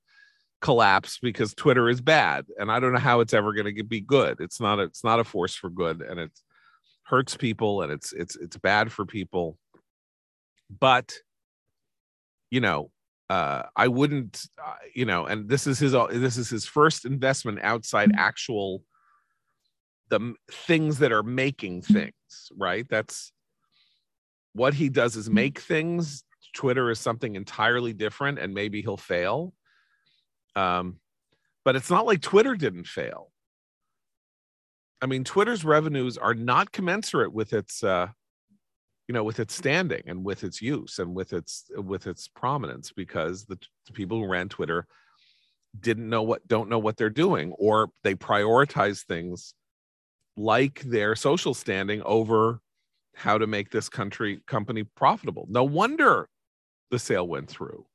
[0.61, 2.45] collapse because Twitter is bad.
[2.59, 4.37] And I don't know how it's ever going to be good.
[4.39, 6.33] It's not, a, it's not a force for good and it
[7.05, 9.57] hurts people and it's, it's, it's bad for people.
[10.79, 11.15] But,
[12.51, 12.91] you know,
[13.29, 17.61] uh, I wouldn't, uh, you know, and this is his, this is his first investment
[17.63, 18.83] outside actual,
[20.09, 22.13] the things that are making things,
[22.57, 22.87] right?
[22.89, 23.33] That's,
[24.53, 26.25] what he does is make things.
[26.55, 29.53] Twitter is something entirely different, and maybe he'll fail.
[30.55, 30.99] Um,
[31.63, 33.31] but it's not like Twitter didn't fail.
[35.03, 38.09] I mean, Twitter's revenues are not commensurate with its, uh,
[39.09, 42.93] you know, with its standing and with its use and with its with its prominence
[42.93, 44.87] because the, the people who ran Twitter
[45.79, 49.55] didn't know what don't know what they're doing or they prioritize things
[50.37, 52.61] like their social standing over
[53.15, 55.47] how to make this country company profitable.
[55.49, 56.29] No wonder
[56.91, 57.87] the sale went through.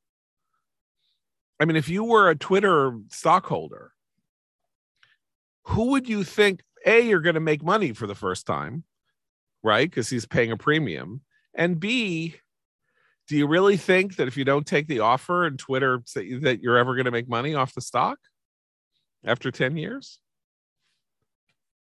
[1.60, 3.92] I mean, if you were a Twitter stockholder,
[5.64, 8.82] who would you think A, you're going to make money for the first time,
[9.62, 9.88] right?
[9.88, 11.20] Because he's paying a premium.
[11.54, 12.36] And B,
[13.28, 16.76] do you really think that if you don't take the offer and Twitter that you're
[16.76, 18.18] ever going to make money off the stock
[19.24, 20.18] after 10 years?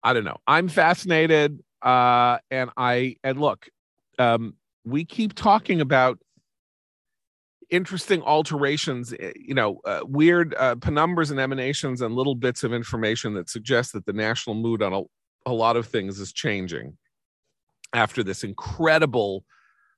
[0.03, 0.39] I don't know.
[0.47, 1.61] I'm fascinated.
[1.83, 3.69] Uh, and I and look,
[4.19, 4.55] um,
[4.85, 6.19] we keep talking about
[7.71, 12.73] interesting alterations, eh, you know, uh, weird uh, penumbras and emanations and little bits of
[12.73, 15.03] information that suggest that the national mood on a,
[15.47, 16.97] a lot of things is changing
[17.95, 19.45] after this incredible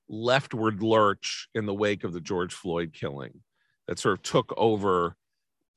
[0.07, 3.41] leftward lurch in the wake of the George Floyd killing
[3.87, 5.15] that sort of took over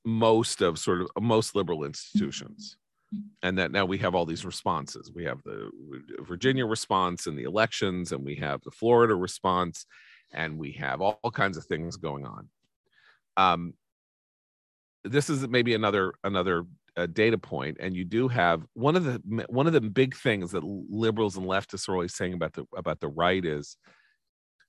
[0.05, 2.77] most of sort of most liberal institutions.
[3.43, 5.11] And that now we have all these responses.
[5.13, 5.71] We have the
[6.21, 9.85] virginia response in the elections and we have the florida response
[10.33, 12.49] and we have all, all kinds of things going on.
[13.37, 13.75] Um,
[15.03, 16.67] this is maybe another another
[16.97, 20.53] uh, data point and you do have one of the one of the big things
[20.53, 23.77] that liberals and leftists are always saying about the about the right is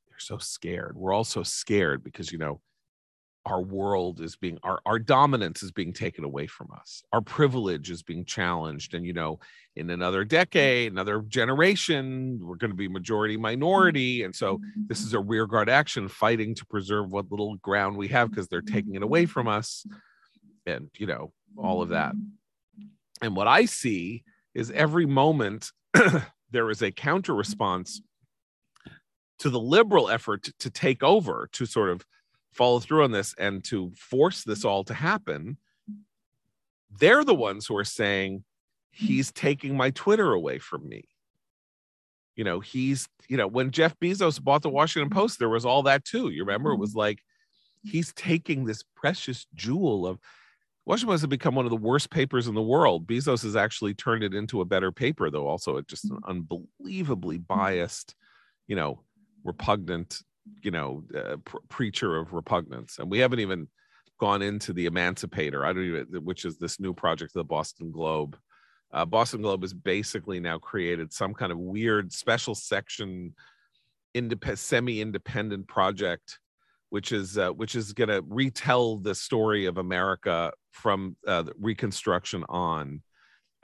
[0.10, 0.96] they're so scared.
[0.98, 2.62] We're all so scared because you know
[3.46, 7.02] our world is being our, our dominance is being taken away from us.
[7.12, 9.40] Our privilege is being challenged and you know
[9.76, 15.14] in another decade another generation we're going to be majority minority and so this is
[15.14, 19.04] a rearguard action fighting to preserve what little ground we have because they're taking it
[19.04, 19.86] away from us.
[20.68, 22.86] And you know all of that mm-hmm.
[23.22, 24.24] and what i see
[24.54, 25.72] is every moment
[26.52, 28.02] there is a counter response
[29.42, 32.06] to the liberal effort to, take over to sort of
[32.52, 35.58] follow through on this and to force this all to happen,
[37.00, 38.44] they're the ones who are saying,
[38.92, 41.06] he's taking my Twitter away from me.
[42.36, 45.82] You know, he's, you know, when Jeff Bezos bought the Washington Post, there was all
[45.84, 46.30] that too.
[46.30, 46.82] You remember it mm-hmm.
[46.82, 47.20] was like,
[47.84, 50.20] he's taking this precious jewel of
[50.86, 53.08] Washington Post has become one of the worst papers in the world.
[53.08, 57.38] Bezos has actually turned it into a better paper, though also it just an unbelievably
[57.38, 58.16] biased,
[58.68, 59.04] you know,
[59.44, 60.22] repugnant
[60.64, 63.00] you know uh, pr- preacher of repugnance.
[63.00, 63.68] And we haven't even
[64.20, 65.66] gone into the emancipator.
[65.66, 68.38] I don't even which is this new project of the boston globe.
[68.92, 73.34] Uh, boston globe has basically now created some kind of weird special section
[74.14, 76.40] independent semi-independent project
[76.90, 82.44] which is uh, which is going to retell the story of america from uh, reconstruction
[82.50, 83.02] on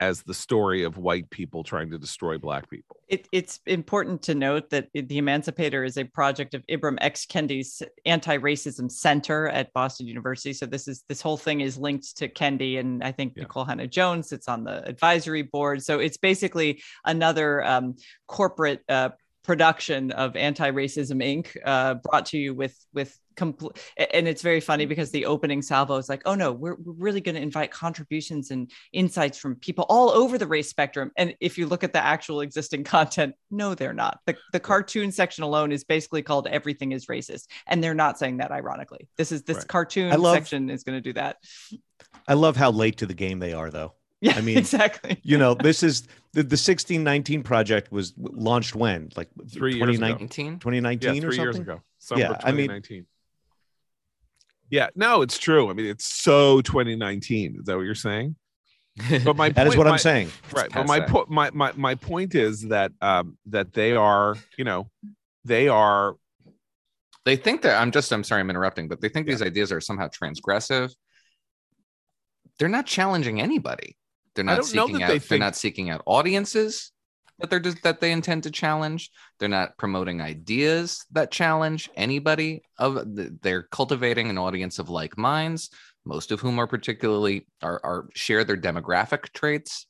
[0.00, 3.00] as the story of white people trying to destroy black people.
[3.08, 7.26] It, it's important to note that the Emancipator is a project of Ibram X.
[7.26, 10.52] Kendi's Anti-Racism Center at Boston University.
[10.52, 13.44] So this is this whole thing is linked to Kendi, and I think yeah.
[13.44, 15.82] Nikole Hannah-Jones sits on the advisory board.
[15.82, 17.96] So it's basically another um,
[18.28, 19.10] corporate uh,
[19.48, 21.56] production of Anti-Racism Inc.
[21.64, 23.72] Uh, brought to you with with complete
[24.12, 27.20] and it's very funny because the opening salvo is like oh no we're, we're really
[27.20, 31.10] going to invite contributions and insights from people all over the race spectrum.
[31.16, 34.18] And if you look at the actual existing content no they're not.
[34.26, 38.38] The, the cartoon section alone is basically called everything is racist and they're not saying
[38.38, 39.08] that ironically.
[39.16, 39.68] This is this right.
[39.68, 41.38] cartoon love, section is going to do that.
[42.26, 45.20] I love how late to the game they are though yeah, I mean, exactly.
[45.22, 46.02] You know, this is
[46.32, 49.10] the, the 1619 project was launched when?
[49.16, 50.16] Like three years ago.
[50.18, 50.60] 2019
[51.14, 51.44] yeah, three or something?
[51.44, 51.82] years ago.
[51.98, 52.82] Summer yeah, I mean,
[54.70, 55.70] yeah, no, it's true.
[55.70, 57.56] I mean, it's so 2019.
[57.60, 58.36] Is that what you're saying?
[59.24, 60.30] But my that point, is what my, I'm saying.
[60.52, 60.70] Right.
[60.72, 64.90] But my point my, my my point is that um that they are, you know,
[65.44, 66.16] they are
[67.24, 69.34] they think that I'm just I'm sorry I'm interrupting, but they think yeah.
[69.34, 70.92] these ideas are somehow transgressive.
[72.58, 73.96] They're not challenging anybody.
[74.38, 75.28] They're not seeking out they think...
[75.28, 76.92] they're not seeking out audiences
[77.38, 79.10] that they're just that they intend to challenge.
[79.38, 82.62] They're not promoting ideas that challenge anybody.
[82.78, 83.02] Of
[83.42, 85.70] they're cultivating an audience of like minds,
[86.04, 89.86] most of whom are particularly are, are share their demographic traits.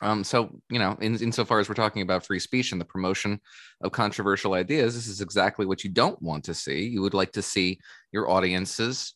[0.00, 3.40] Um, so you know, in insofar as we're talking about free speech and the promotion
[3.82, 6.86] of controversial ideas, this is exactly what you don't want to see.
[6.86, 7.78] You would like to see
[8.12, 9.14] your audiences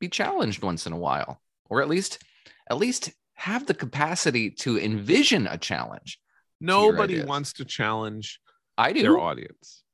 [0.00, 1.40] be challenged once in a while,
[1.70, 2.22] or at least
[2.70, 6.18] at least have the capacity to envision a challenge
[6.60, 8.40] Nobody wants to challenge
[8.76, 9.02] I do.
[9.02, 9.84] their audience.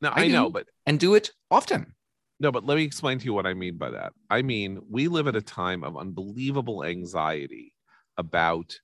[0.00, 1.94] No, I, I know, but and do it often.
[2.40, 4.12] No, but let me explain to you what I mean by that.
[4.28, 7.72] I mean, we live at a time of unbelievable anxiety
[8.16, 8.78] about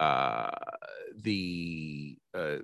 [0.00, 0.50] uh,
[1.16, 2.58] the uh,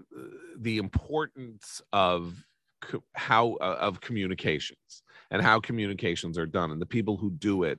[0.59, 2.45] the importance of
[2.81, 7.63] co- how uh, of communications and how communications are done and the people who do
[7.63, 7.79] it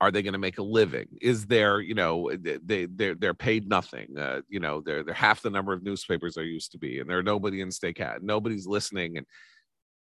[0.00, 1.08] are they going to make a living?
[1.20, 5.42] Is there you know they they're, they're paid nothing uh, you know they're they're half
[5.42, 8.22] the number of newspapers there used to be and there are nobody in stake Hat.
[8.22, 9.26] nobody's listening and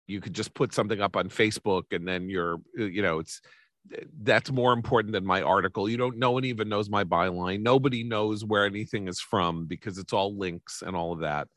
[0.07, 3.41] you could just put something up on facebook and then you're uh, you know it's
[4.23, 5.89] that's more important than my article.
[5.89, 7.61] You don't no one even knows my byline.
[7.61, 11.49] Nobody knows where anything is from because it's all links and all of that.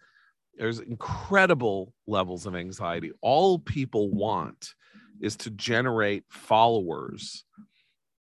[0.57, 3.11] There's incredible levels of anxiety.
[3.21, 4.73] All people want
[5.21, 7.45] is to generate followers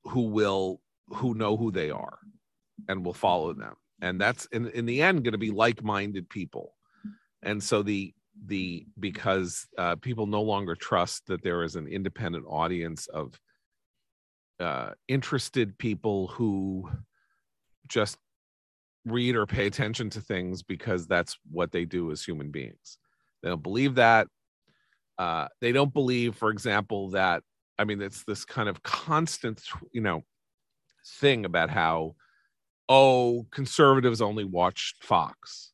[0.04, 2.18] who will who know who they are
[2.88, 3.74] and will follow them.
[4.00, 6.74] And that's in, in the end going to be like-minded people.
[7.42, 8.14] And so the
[8.46, 13.38] the because uh, people no longer trust that there is an independent audience of
[14.60, 16.90] uh, interested people who
[17.88, 18.18] just
[19.04, 22.98] read or pay attention to things because that's what they do as human beings.
[23.42, 24.26] They don't believe that
[25.16, 27.42] Uh, they don't believe, for example, that
[27.78, 29.62] I mean, it's this kind of constant,
[29.92, 30.22] you know,
[31.20, 32.14] thing about how,
[32.88, 35.72] oh, conservatives only watch Fox.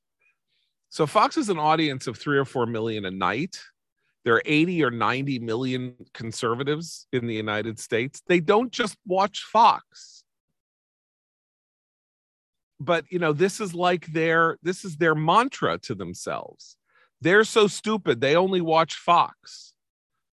[0.89, 3.61] So Fox is an audience of three or four million a night.
[4.25, 8.23] There are 80 or 90 million conservatives in the United States.
[8.27, 10.25] They don't just watch Fox.
[12.81, 16.77] But you know, this is like their this is their mantra to themselves.
[17.21, 19.75] They're so stupid, they only watch Fox.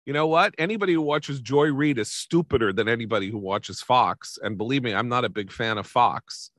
[0.06, 0.54] You know what?
[0.58, 4.38] Anybody who watches Joy Reid is stupider than anybody who watches Fox.
[4.42, 6.50] And believe me, I'm not a big fan of Fox.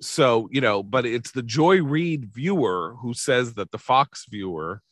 [0.00, 4.82] So, you know, but it's the Joy Reid viewer who says that the Fox viewer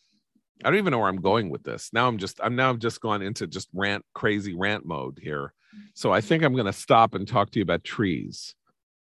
[0.63, 1.91] I don't even know where I'm going with this.
[1.93, 5.53] Now I'm just I'm now I've just gone into just rant crazy rant mode here.
[5.95, 8.55] So I think I'm going to stop and talk to you about trees.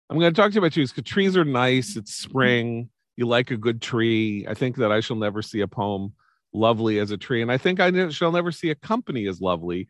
[0.10, 1.96] I'm going to talk to you about trees because trees are nice.
[1.98, 2.90] It's spring.
[3.18, 4.46] You like a good tree.
[4.48, 6.14] I think that I shall never see a poem
[6.54, 9.88] lovely as a tree, and I think I shall never see a company as lovely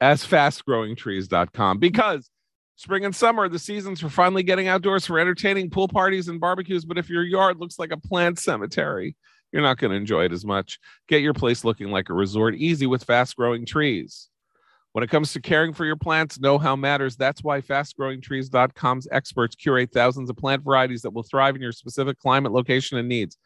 [0.00, 2.30] as fastgrowingtrees.com because
[2.76, 6.84] spring and summer the seasons for finally getting outdoors for entertaining pool parties and barbecues.
[6.84, 9.14] But if your yard looks like a plant cemetery
[9.52, 10.78] you're not going to enjoy it as much.
[11.08, 14.28] Get your place looking like a resort easy with fast growing trees.
[14.92, 17.16] When it comes to caring for your plants, know how matters.
[17.16, 22.18] That's why fastgrowingtrees.com's experts curate thousands of plant varieties that will thrive in your specific
[22.18, 23.36] climate, location, and needs.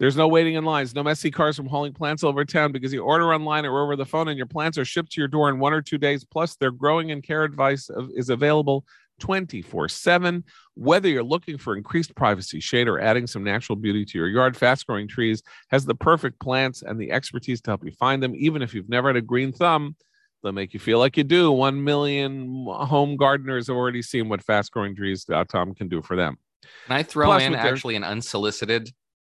[0.00, 3.04] There's no waiting in lines, no messy cars from hauling plants over town because you
[3.04, 5.58] order online or over the phone and your plants are shipped to your door in
[5.58, 6.24] one or two days.
[6.24, 8.86] Plus, their growing and care advice is available
[9.20, 10.42] 24 7.
[10.74, 14.56] Whether you're looking for increased privacy, shade, or adding some natural beauty to your yard,
[14.56, 18.32] Fast Growing Trees has the perfect plants and the expertise to help you find them.
[18.34, 19.96] Even if you've never had a green thumb,
[20.42, 21.52] they'll make you feel like you do.
[21.52, 26.38] One million home gardeners have already seen what fastgrowingtrees.com can do for them.
[26.86, 28.90] Can I throw Plus, in actually an unsolicited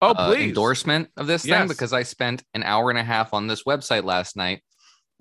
[0.02, 1.60] oh, uh, endorsement of this yes.
[1.60, 1.68] thing?
[1.68, 4.62] Because I spent an hour and a half on this website last night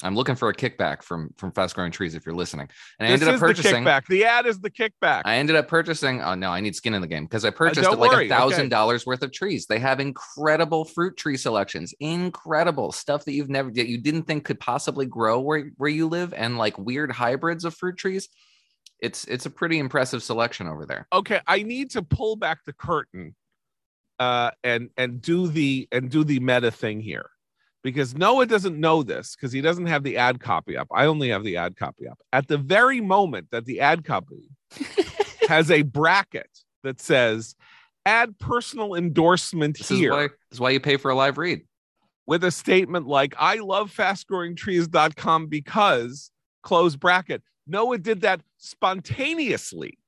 [0.02, 2.68] I'm looking for a kickback from from Fast Growing Trees if you're listening.
[2.98, 4.06] And I this ended up purchasing the kickback.
[4.06, 5.22] The ad is the kickback.
[5.24, 6.22] I ended up purchasing.
[6.22, 8.70] Oh no, I need skin in the game because I purchased uh, like a thousand
[8.70, 9.66] dollars worth of trees.
[9.66, 14.44] They have incredible fruit tree selections, incredible stuff that you've never that you didn't think
[14.44, 18.28] could possibly grow where where you live, and like weird hybrids of fruit trees.
[19.00, 21.06] It's it's a pretty impressive selection over there.
[21.12, 23.34] Okay, I need to pull back the curtain,
[24.20, 27.30] uh, and and do the and do the meta thing here
[27.82, 30.88] because Noah doesn't know this because he doesn't have the ad copy up.
[30.92, 32.20] I only have the ad copy up.
[32.32, 34.50] At the very moment that the ad copy
[35.48, 36.50] has a bracket
[36.84, 37.54] that says
[38.04, 40.12] add personal endorsement this here.
[40.12, 41.62] Is why, this is why you pay for a live read.
[42.26, 46.30] With a statement like, I love fastgrowingtrees.com because
[46.62, 47.42] close bracket.
[47.66, 49.98] Noah did that spontaneously.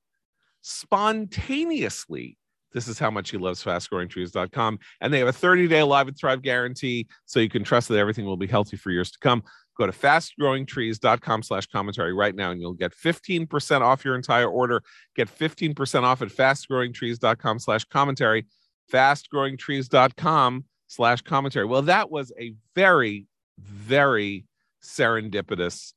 [0.61, 2.37] Spontaneously
[2.73, 4.79] this is how much he loves fastgrowingtrees.com.
[5.01, 7.07] And they have a 30 day live and thrive guarantee.
[7.25, 9.43] So you can trust that everything will be healthy for years to come.
[9.77, 14.83] Go to fastgrowingtrees.com slash commentary right now and you'll get 15% off your entire order.
[15.15, 18.45] Get 15% off at fastgrowingtrees.com slash commentary.
[18.91, 21.65] Fastgrowingtrees.com slash commentary.
[21.65, 23.25] Well, that was a very,
[23.59, 24.45] very
[24.83, 25.93] serendipitous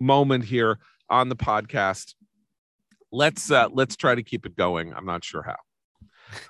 [0.00, 2.14] moment here on the podcast.
[3.10, 4.92] Let's uh let's try to keep it going.
[4.92, 5.56] I'm not sure how.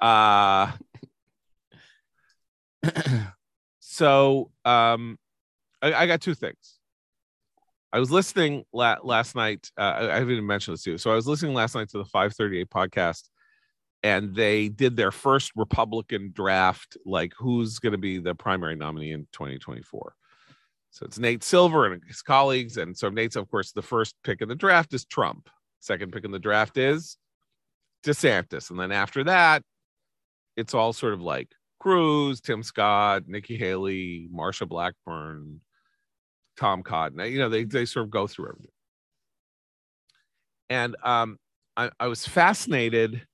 [0.00, 0.72] Uh,
[3.80, 5.18] so um,
[5.82, 6.78] I, I, got two things.
[7.92, 9.70] I was listening la- last night.
[9.78, 10.98] Uh, I, I even mentioned this to you.
[10.98, 13.28] So I was listening last night to the 538 podcast,
[14.02, 19.12] and they did their first Republican draft, like who's going to be the primary nominee
[19.12, 20.14] in 2024.
[20.90, 22.76] So it's Nate Silver and his colleagues.
[22.76, 25.48] And so Nate's, of course, the first pick in the draft is Trump.
[25.80, 27.16] Second pick in the draft is
[28.04, 28.70] DeSantis.
[28.70, 29.62] And then after that,
[30.56, 31.48] it's all sort of like
[31.80, 35.60] Cruz, Tim Scott, Nikki Haley, Marsha Blackburn,
[36.56, 37.18] Tom Cotton.
[37.30, 38.70] You know, they they sort of go through everything.
[40.70, 41.38] And um,
[41.76, 43.26] I, I was fascinated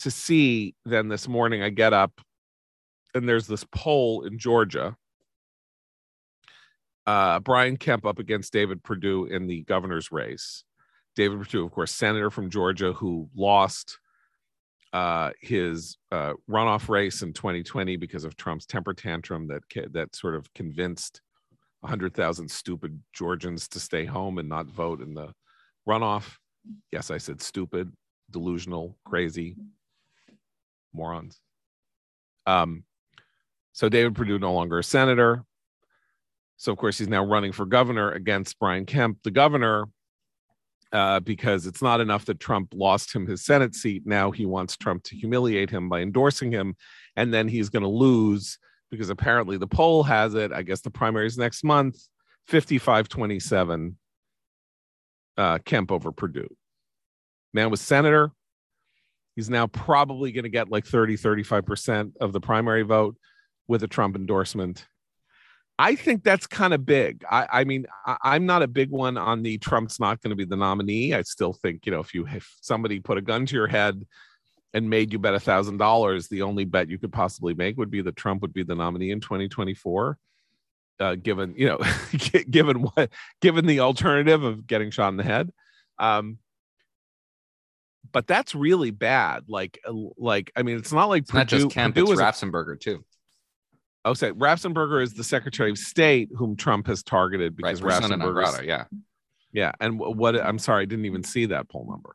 [0.00, 2.20] to see then this morning I get up
[3.14, 4.96] and there's this poll in Georgia.
[7.06, 10.64] Uh, Brian Kemp up against David Perdue in the governor's race.
[11.14, 13.98] David Perdue, of course, senator from Georgia who lost
[14.94, 20.36] uh, his uh, runoff race in 2020 because of Trump's temper tantrum that that sort
[20.36, 21.20] of convinced
[21.80, 25.34] 100,000 stupid Georgians to stay home and not vote in the
[25.86, 26.36] runoff.
[26.92, 27.92] Yes, I said stupid,
[28.30, 29.56] delusional, crazy
[30.92, 31.40] morons.
[32.46, 32.84] Um,
[33.72, 35.44] so David Perdue no longer a senator.
[36.56, 39.86] So of course he's now running for governor against Brian Kemp, the governor
[40.94, 44.04] uh, because it's not enough that Trump lost him his Senate seat.
[44.06, 46.76] Now he wants Trump to humiliate him by endorsing him,
[47.16, 48.58] and then he's going to lose
[48.92, 50.52] because apparently the poll has it.
[50.52, 51.98] I guess the primary is next month
[52.46, 53.98] 55 27
[55.36, 56.54] uh, Kemp over Perdue.
[57.52, 58.30] Man was senator.
[59.34, 63.16] He's now probably going to get like 30, 35% of the primary vote
[63.66, 64.86] with a Trump endorsement.
[65.78, 67.24] I think that's kind of big.
[67.28, 70.36] I, I mean, I, am not a big one on the Trump's not going to
[70.36, 71.14] be the nominee.
[71.14, 74.06] I still think, you know, if you if somebody put a gun to your head
[74.72, 77.90] and made you bet a thousand dollars, the only bet you could possibly make would
[77.90, 80.18] be that Trump would be the nominee in 2024.
[81.00, 81.80] Uh, given you know,
[82.50, 83.10] given what,
[83.40, 85.50] given the alternative of getting shot in the head,
[85.98, 86.38] um,
[88.12, 89.44] but that's really bad.
[89.48, 92.20] Like, uh, like I mean, it's not like it's Perdue, not just Kemp, Perdue it's
[92.20, 93.04] Raffensperger too.
[94.04, 98.66] Oh, say Raffensperger is the Secretary of State whom Trump has targeted because right, Raffensperger,
[98.66, 98.84] yeah,
[99.52, 99.72] yeah.
[99.80, 100.38] And what?
[100.38, 102.14] I'm sorry, I didn't even see that poll number.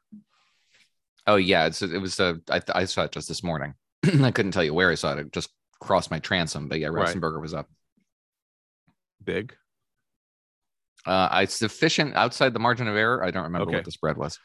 [1.26, 3.74] Oh yeah, it's it was uh, I, I saw it just this morning.
[4.22, 5.20] I couldn't tell you where I saw it.
[5.20, 7.42] It just crossed my transom, but yeah, Raffensperger right.
[7.42, 7.68] was up.
[9.24, 9.56] Big.
[11.08, 13.24] Uh, I sufficient outside the margin of error.
[13.24, 13.78] I don't remember okay.
[13.78, 14.38] what the spread was.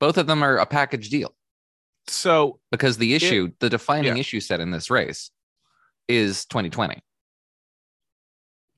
[0.00, 1.34] Both of them are a package deal.
[2.08, 4.20] So because the issue, it, the defining yeah.
[4.20, 5.30] issue set in this race
[6.08, 7.00] is 2020.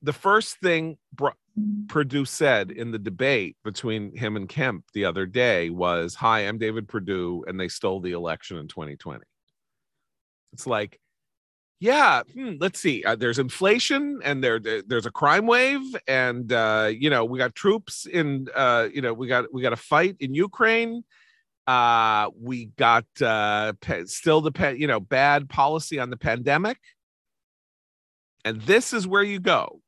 [0.01, 0.97] The first thing
[1.87, 6.57] Perdue said in the debate between him and Kemp the other day was, Hi, I'm
[6.57, 9.23] David Perdue, and they stole the election in 2020.
[10.53, 10.99] It's like,
[11.79, 13.03] yeah, hmm, let's see.
[13.03, 17.55] Uh, there's inflation, and there, there's a crime wave, and uh, you know we got
[17.55, 18.47] troops in.
[18.53, 21.03] Uh, you know we got we got a fight in Ukraine.
[21.67, 23.71] Uh, we got uh,
[24.05, 26.77] still the you know bad policy on the pandemic.
[28.45, 29.81] And this is where you go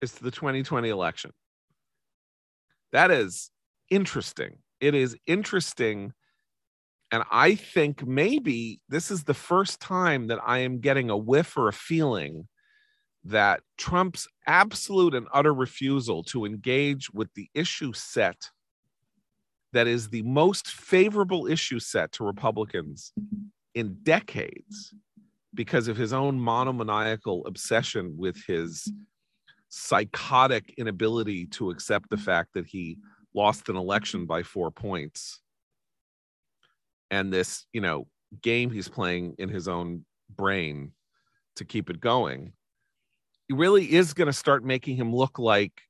[0.00, 1.32] is to the 2020 election.
[2.92, 3.50] That is
[3.90, 4.58] interesting.
[4.80, 6.12] It is interesting.
[7.12, 11.56] And I think maybe this is the first time that I am getting a whiff
[11.56, 12.48] or a feeling
[13.24, 18.50] that Trump's absolute and utter refusal to engage with the issue set
[19.72, 23.12] that is the most favorable issue set to Republicans
[23.74, 24.94] in decades
[25.54, 29.02] because of his own monomaniacal obsession with his mm-hmm.
[29.68, 32.98] psychotic inability to accept the fact that he
[33.34, 35.40] lost an election by four points.
[37.10, 38.06] And this you know
[38.42, 40.04] game he's playing in his own
[40.36, 40.92] brain
[41.56, 42.52] to keep it going
[43.48, 45.82] he really is going to start making him look like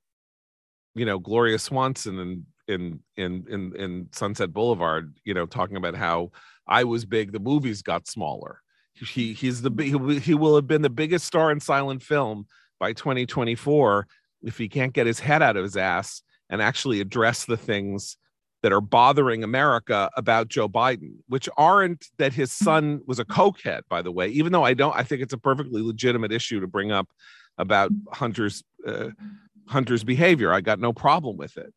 [0.94, 5.94] you know gloria swanson and in in in in sunset boulevard you know talking about
[5.94, 6.30] how
[6.66, 8.62] i was big the movies got smaller
[9.08, 12.46] he he's the he will have been the biggest star in silent film
[12.78, 14.06] by 2024
[14.42, 18.16] if he can't get his head out of his ass and actually address the things
[18.62, 23.82] that are bothering America about Joe Biden, which aren't that his son was a cokehead,
[23.88, 24.28] by the way.
[24.28, 27.08] Even though I don't, I think it's a perfectly legitimate issue to bring up
[27.56, 29.10] about Hunter's uh,
[29.66, 30.52] Hunter's behavior.
[30.52, 31.72] I got no problem with it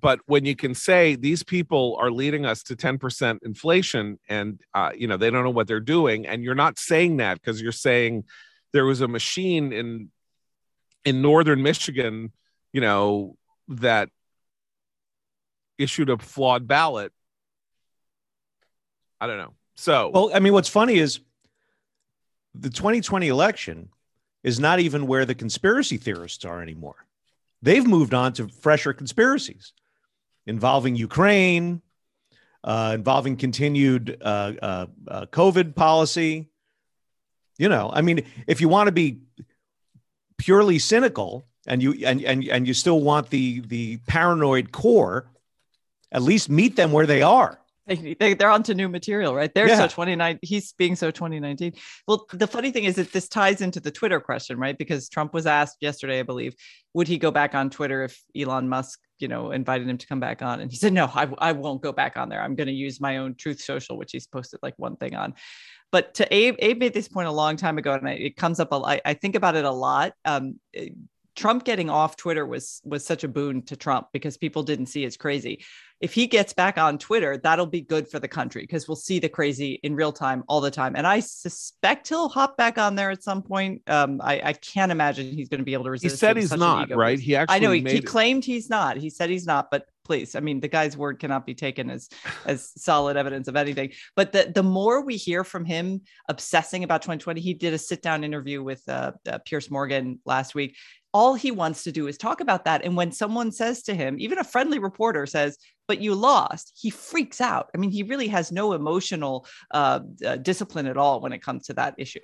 [0.00, 4.90] but when you can say these people are leading us to 10% inflation and uh,
[4.96, 7.72] you know they don't know what they're doing and you're not saying that because you're
[7.72, 8.24] saying
[8.72, 10.10] there was a machine in
[11.04, 12.32] in northern michigan
[12.72, 13.36] you know
[13.68, 14.08] that
[15.80, 17.12] issued a flawed ballot.
[19.20, 19.54] I don't know.
[19.74, 21.20] So well i mean what's funny is
[22.54, 23.88] the 2020 election
[24.42, 27.06] is not even where the conspiracy theorists are anymore.
[27.62, 29.72] They've moved on to fresher conspiracies
[30.50, 31.80] involving Ukraine,
[32.64, 36.50] uh, involving continued uh, uh, uh, COVID policy.
[37.58, 39.20] You know, I mean, if you want to be
[40.38, 45.30] purely cynical and you and and and you still want the the paranoid core,
[46.12, 47.58] at least meet them where they are.
[47.86, 49.52] They, they're onto new material, right?
[49.52, 49.78] They're yeah.
[49.78, 50.38] so 29.
[50.42, 51.72] He's being so 2019.
[52.06, 54.78] Well, the funny thing is that this ties into the Twitter question, right?
[54.78, 56.54] Because Trump was asked yesterday, I believe,
[56.94, 60.20] would he go back on Twitter if Elon Musk, you know, invited him to come
[60.20, 60.60] back on?
[60.60, 62.42] And he said, no, I, I won't go back on there.
[62.42, 65.34] I'm going to use my own Truth Social, which he's posted like one thing on.
[65.92, 68.72] But to Abe, Abe made this point a long time ago, and it comes up.
[68.72, 70.12] A, I, I think about it a lot.
[70.24, 70.60] Um,
[71.36, 75.04] Trump getting off Twitter was was such a boon to Trump because people didn't see
[75.04, 75.64] as crazy
[76.00, 79.18] if he gets back on Twitter, that'll be good for the country because we'll see
[79.18, 80.96] the crazy in real time all the time.
[80.96, 83.82] And I suspect he'll hop back on there at some point.
[83.86, 86.14] Um, I, I can't imagine he's going to be able to resist.
[86.14, 87.18] He said he's not, right?
[87.18, 88.96] He actually, I know he, he claimed he's not.
[88.96, 92.08] He said he's not, but please, I mean, the guy's word cannot be taken as
[92.46, 93.92] as solid evidence of anything.
[94.16, 98.00] But the the more we hear from him obsessing about 2020, he did a sit
[98.00, 100.76] down interview with uh, uh, Piers Morgan last week,
[101.12, 102.84] all he wants to do is talk about that.
[102.84, 105.58] And when someone says to him, even a friendly reporter says,
[105.90, 107.68] but you lost, he freaks out.
[107.74, 111.66] I mean, he really has no emotional uh, uh, discipline at all when it comes
[111.66, 112.20] to that issue.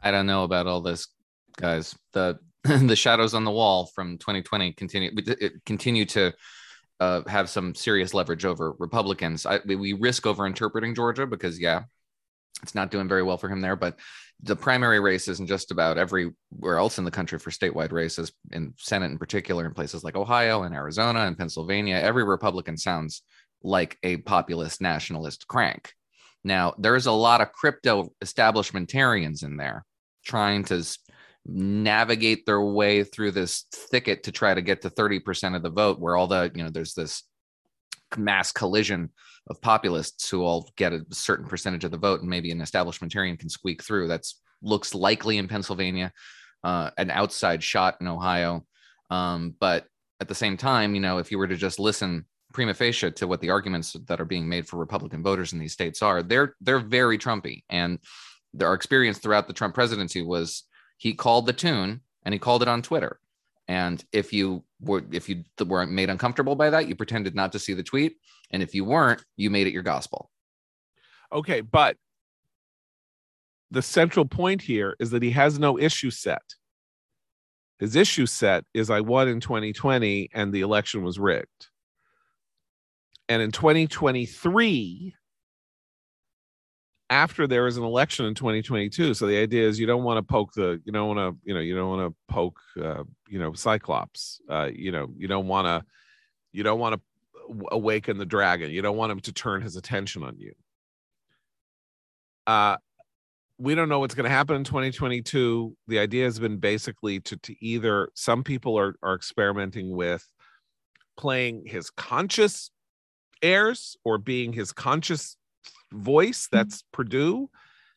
[0.00, 1.06] I don't know about all this,
[1.54, 1.94] guys.
[2.12, 5.10] The the shadows on the wall from 2020 continue
[5.66, 6.32] continue to
[6.98, 9.44] uh, have some serious leverage over Republicans.
[9.44, 11.82] I, we risk over interpreting Georgia because yeah,
[12.62, 13.76] it's not doing very well for him there.
[13.76, 13.98] But
[14.42, 18.74] the primary races in just about everywhere else in the country for statewide races, in
[18.78, 23.22] Senate in particular, in places like Ohio and Arizona and Pennsylvania, every Republican sounds
[23.62, 25.92] like a populist nationalist crank.
[26.42, 29.84] Now, there's a lot of crypto establishmentarians in there
[30.24, 30.82] trying to
[31.46, 35.98] navigate their way through this thicket to try to get to 30% of the vote
[35.98, 37.24] where all the you know there's this
[38.16, 39.10] mass collision
[39.50, 43.38] of populists who all get a certain percentage of the vote and maybe an establishmentarian
[43.38, 46.12] can squeak through that's looks likely in pennsylvania
[46.64, 48.64] uh, an outside shot in ohio
[49.10, 49.86] um, but
[50.20, 53.26] at the same time you know if you were to just listen prima facie to
[53.26, 56.54] what the arguments that are being made for republican voters in these states are they're
[56.60, 57.98] they're very trumpy and
[58.62, 60.64] our experience throughout the trump presidency was
[60.98, 63.18] he called the tune and he called it on Twitter.
[63.70, 67.60] And if you were if you weren't made uncomfortable by that, you pretended not to
[67.60, 68.16] see the tweet.
[68.50, 70.28] And if you weren't, you made it your gospel.
[71.32, 71.96] Okay, but
[73.70, 76.42] the central point here is that he has no issue set.
[77.78, 81.68] His issue set is I won in 2020 and the election was rigged.
[83.28, 85.14] And in 2023,
[87.10, 89.14] after there is an election in 2022.
[89.14, 91.52] So the idea is you don't want to poke the, you don't want to, you
[91.52, 94.40] know, you don't want to poke, uh, you know, Cyclops.
[94.48, 95.84] Uh, you know, you don't want to,
[96.52, 98.70] you don't want to awaken the dragon.
[98.70, 100.52] You don't want him to turn his attention on you.
[102.46, 102.76] Uh,
[103.58, 105.76] we don't know what's going to happen in 2022.
[105.88, 110.26] The idea has been basically to, to either some people are, are experimenting with
[111.16, 112.70] playing his conscious
[113.42, 115.36] airs or being his conscious
[115.92, 116.56] voice mm-hmm.
[116.56, 117.48] that's Perdue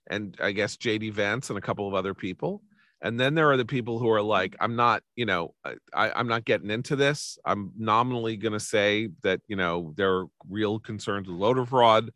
[0.10, 2.62] and I guess JD Vance and a couple of other people.
[3.02, 5.54] And then there are the people who are like, I'm not, you know,
[5.94, 7.38] I, I'm not getting into this.
[7.46, 12.12] I'm nominally going to say that, you know, there are real concerns with voter fraud.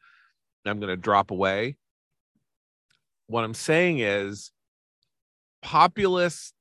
[0.65, 1.77] I'm going to drop away.
[3.27, 4.51] What I'm saying is
[5.61, 6.53] populist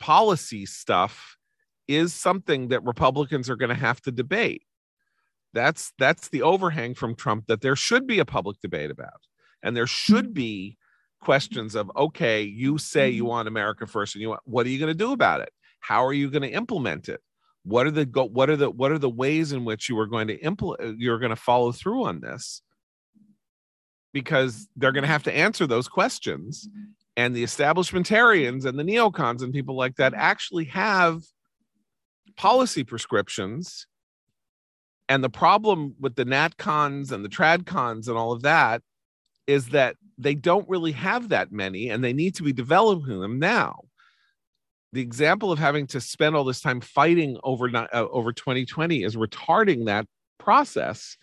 [0.00, 1.36] policy stuff
[1.86, 4.62] is something that Republicans are going to have to debate.
[5.54, 9.20] That's that's the overhang from Trump that there should be a public debate about.
[9.62, 10.34] And there should mm-hmm.
[10.34, 10.78] be
[11.20, 13.30] questions of okay, you say you mm-hmm.
[13.30, 15.52] want America first and you want what are you going to do about it?
[15.80, 17.20] How are you going to implement it?
[17.62, 20.26] What are the what are the what are the ways in which you are going
[20.26, 22.60] to implement you're going to follow through on this?
[24.12, 26.68] Because they're going to have to answer those questions.
[27.16, 31.22] And the establishmentarians and the neocons and people like that actually have
[32.36, 33.86] policy prescriptions
[35.08, 38.82] and the problem with the natcons and the tradcons and all of that
[39.46, 43.38] is that they don't really have that many and they need to be developing them
[43.38, 43.80] now.
[44.92, 49.16] The example of having to spend all this time fighting over uh, over 2020 is
[49.16, 50.06] retarding that
[50.38, 51.16] process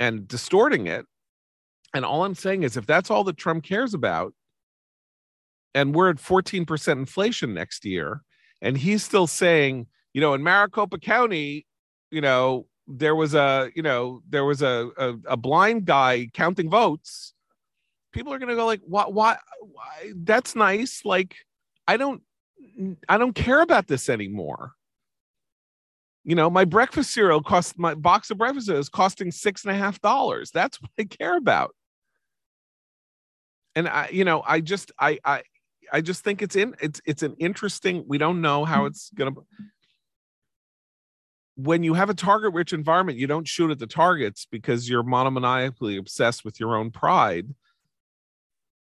[0.00, 1.06] and distorting it.
[1.94, 4.34] And all i'm saying is if that's all that trump cares about
[5.74, 8.22] and we're at 14% inflation next year
[8.60, 11.66] and he's still saying you know in maricopa county
[12.10, 16.70] you know there was a you know there was a a, a blind guy counting
[16.70, 17.32] votes.
[18.12, 20.12] People are going to go like what why, why?
[20.14, 21.02] That's nice.
[21.04, 21.36] Like
[21.86, 22.22] i don't
[23.08, 24.72] i don't care about this anymore.
[26.24, 29.78] You know my breakfast cereal cost my box of breakfast is costing six and a
[29.78, 30.50] half dollars.
[30.50, 31.74] That's what i care about.
[33.74, 35.42] And i you know i just i i
[35.92, 38.88] i just think it's in it's it's an interesting we don't know how mm-hmm.
[38.88, 39.32] it's gonna
[41.56, 45.04] when you have a target rich environment, you don't shoot at the targets because you're
[45.04, 47.54] monomaniacally obsessed with your own pride.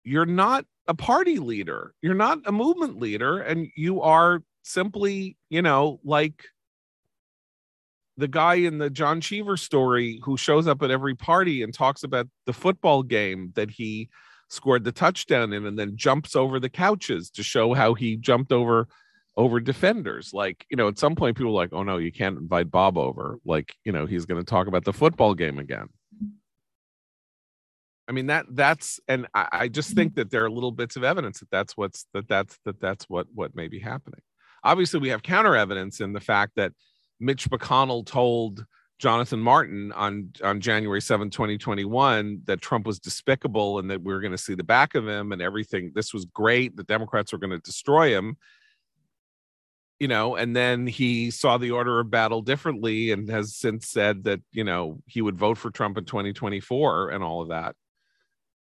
[0.04, 1.94] You're not a party leader.
[2.02, 3.40] You're not a movement leader.
[3.40, 6.46] And you are simply, you know, like
[8.18, 12.04] the guy in the John Cheever story who shows up at every party and talks
[12.04, 14.10] about the football game that he
[14.50, 18.52] scored the touchdown in and then jumps over the couches to show how he jumped
[18.52, 18.88] over
[19.38, 20.34] over defenders.
[20.34, 23.38] Like, you know, at some point people like, oh no, you can't invite Bob over.
[23.46, 25.88] Like, you know, he's going to talk about the football game again.
[28.10, 31.04] I mean that that's and I, I, just think that there are little bits of
[31.04, 34.22] evidence that that's what's that that's that that's what what may be happening.
[34.64, 36.72] Obviously, we have counter evidence in the fact that
[37.20, 38.66] Mitch McConnell told
[38.98, 44.22] Jonathan Martin on on January 7, 2021, that Trump was despicable and that we are
[44.22, 45.92] going to see the back of him and everything.
[45.94, 46.78] This was great.
[46.78, 48.38] The Democrats were going to destroy him
[50.00, 54.26] you know, and then he saw the order of battle differently and has since said
[54.26, 57.76] that, you know, he would vote for Trump in 2024 and all of that.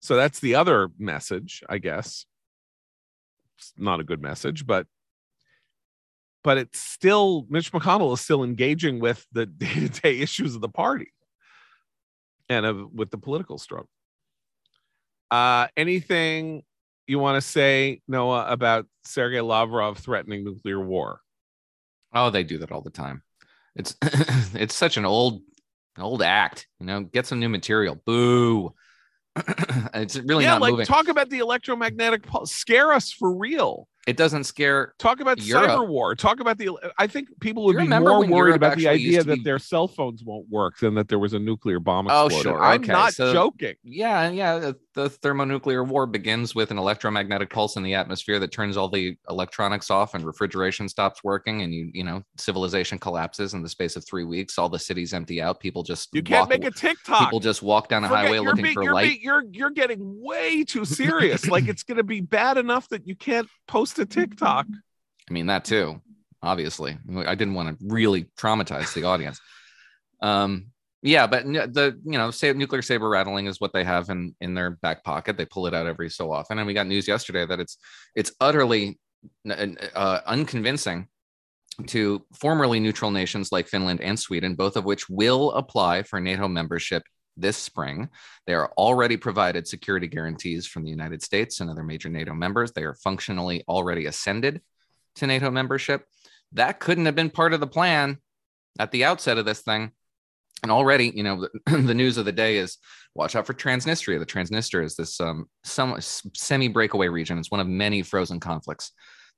[0.01, 2.25] So that's the other message, I guess.
[3.57, 4.85] It's not a good message, but
[6.43, 11.13] but it's still Mitch McConnell is still engaging with the day-to-day issues of the party
[12.49, 13.89] and of with the political struggle.
[15.31, 16.63] Uh, anything
[17.07, 21.22] you want to say, Noah, about Sergei Lavrov threatening nuclear war?
[22.13, 23.23] Oh, they do that all the time.
[23.75, 23.95] It's
[24.53, 25.41] it's such an old
[25.97, 26.67] old act.
[26.79, 27.95] You know, get some new material.
[28.05, 28.73] Boo.
[29.95, 30.85] it's really yeah, not like moving.
[30.85, 32.51] talk about the electromagnetic pulse.
[32.51, 33.87] Scare us for real.
[34.05, 34.93] It doesn't scare.
[34.99, 35.69] Talk about Europe.
[35.69, 36.13] cyber war.
[36.15, 36.69] Talk about the.
[36.97, 39.87] I think people would be more worried Europe about the idea that be- their cell
[39.87, 42.51] phones won't work than that there was a nuclear bomb Oh, exploded.
[42.51, 42.61] sure.
[42.63, 43.75] I'm Okay, not so- joking.
[43.83, 44.59] Yeah, yeah.
[44.59, 48.89] The, the thermonuclear war begins with an electromagnetic pulse in the atmosphere that turns all
[48.89, 53.69] the electronics off, and refrigeration stops working, and you you know civilization collapses in the
[53.69, 54.59] space of three weeks.
[54.59, 55.59] All the cities empty out.
[55.61, 57.19] People just You can't walk- make a TikTok.
[57.21, 59.03] People just walk down a Forget- highway looking being- for you're light.
[59.07, 61.47] being- you're you're getting way too serious.
[61.47, 64.67] like it's going to be bad enough that you can't post a TikTok.
[65.29, 66.01] I mean that too.
[66.41, 69.39] Obviously, I didn't want to really traumatize the audience.
[70.21, 70.67] Um,
[71.01, 74.71] yeah, but the you know, nuclear saber rattling is what they have in in their
[74.71, 75.37] back pocket.
[75.37, 77.77] They pull it out every so often, and we got news yesterday that it's
[78.15, 78.99] it's utterly
[79.49, 81.07] uh, unconvincing
[81.87, 86.47] to formerly neutral nations like Finland and Sweden, both of which will apply for NATO
[86.47, 87.03] membership
[87.37, 88.09] this spring.
[88.45, 92.71] They are already provided security guarantees from the United States and other major NATO members.
[92.71, 94.61] They are functionally already ascended
[95.15, 96.05] to NATO membership.
[96.53, 98.19] That couldn't have been part of the plan
[98.79, 99.91] at the outset of this thing.
[100.61, 102.77] And already, you know, the, news of the day is
[103.15, 104.19] watch out for Transnistria.
[104.19, 107.37] The Transnistria is this um, some semi breakaway region.
[107.37, 108.91] It's one of many frozen conflicts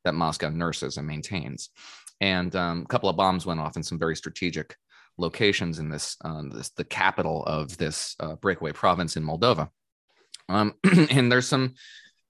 [0.03, 1.69] that Moscow nurses and maintains.
[2.21, 4.75] And um, a couple of bombs went off in some very strategic
[5.17, 9.69] locations in this, uh, this the capital of this uh, breakaway province in Moldova.
[10.49, 10.75] Um,
[11.09, 11.75] and there's some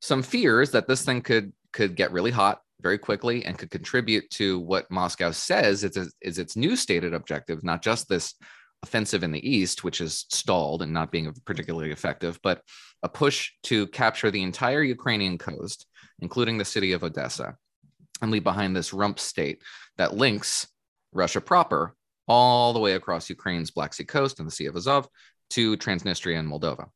[0.01, 4.29] some fears that this thing could could get really hot very quickly and could contribute
[4.29, 8.35] to what Moscow says is, is its new stated objective, not just this
[8.83, 12.61] offensive in the east, which is stalled and not being particularly effective, but
[13.01, 15.87] a push to capture the entire Ukrainian coast,
[16.19, 17.55] including the city of Odessa,
[18.21, 19.61] and leave behind this rump state
[19.97, 20.67] that links
[21.11, 21.95] Russia proper
[22.27, 25.07] all the way across Ukraine's Black Sea coast and the Sea of Azov
[25.51, 26.87] to Transnistria and Moldova.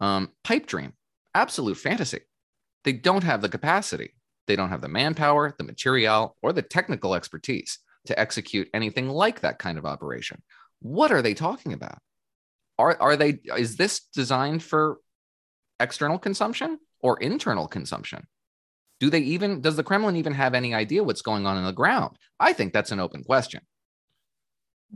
[0.00, 0.92] Um, pipe dream,
[1.34, 2.20] absolute fantasy.
[2.84, 4.14] They don't have the capacity.
[4.46, 9.40] They don't have the manpower, the material, or the technical expertise to execute anything like
[9.40, 10.42] that kind of operation.
[10.80, 11.98] What are they talking about?
[12.78, 14.98] Are, are they is this designed for
[15.78, 18.26] external consumption or internal consumption?
[19.00, 21.72] Do they even does the Kremlin even have any idea what's going on in the
[21.72, 22.16] ground?
[22.38, 23.60] I think that's an open question.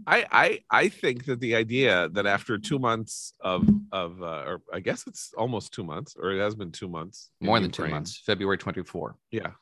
[0.06, 4.62] I I I think that the idea that after two months of of uh, or
[4.72, 7.86] I guess it's almost two months or it has been two months More than two
[7.86, 9.16] months, February 24.
[9.30, 9.52] Yeah.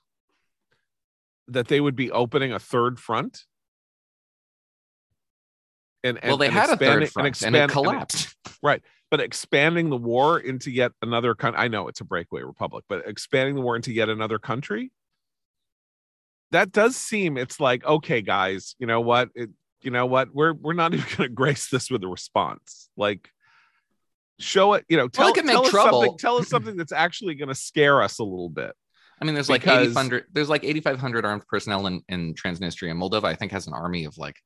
[1.49, 3.43] That they would be opening a third front.
[6.05, 8.35] And, and well, they and had a third front and, expand- it collapsed.
[8.62, 11.61] Right but expanding the war into yet another country.
[11.61, 14.91] I know it's a breakaway republic, but expanding the war into yet another country.
[16.51, 18.74] That does seem it's like okay, guys.
[18.78, 19.28] You know what?
[19.35, 19.51] It,
[19.83, 20.35] you know what?
[20.35, 22.89] We're we're not even going to grace this with a response.
[22.97, 23.28] Like,
[24.39, 24.85] show it.
[24.89, 26.01] You know, tell, it could make tell us trouble.
[26.03, 26.18] something.
[26.18, 28.72] Tell us something that's actually going to scare us a little bit.
[29.20, 32.91] I mean, there's like Because- 8,500 there's like 8,500 armed personnel in, in Transnistria.
[32.91, 34.37] And Moldova, I think, has an army of like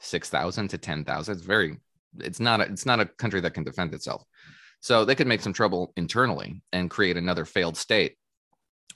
[0.00, 1.34] 6,000 to 10,000.
[1.34, 1.76] It's very,
[2.20, 4.22] it's not, a, it's not a country that can defend itself.
[4.80, 8.16] So they could make some trouble internally and create another failed state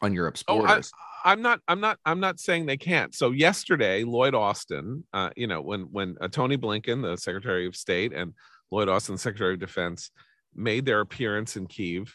[0.00, 0.92] on Europe's Oh, I, borders.
[1.24, 1.60] I'm not.
[1.66, 1.98] I'm not.
[2.04, 3.14] I'm not saying they can't.
[3.14, 7.74] So yesterday, Lloyd Austin, uh, you know, when when uh, Tony Blinken, the Secretary of
[7.74, 8.34] State, and
[8.70, 10.10] Lloyd Austin, Secretary of Defense,
[10.54, 12.14] made their appearance in Kiev,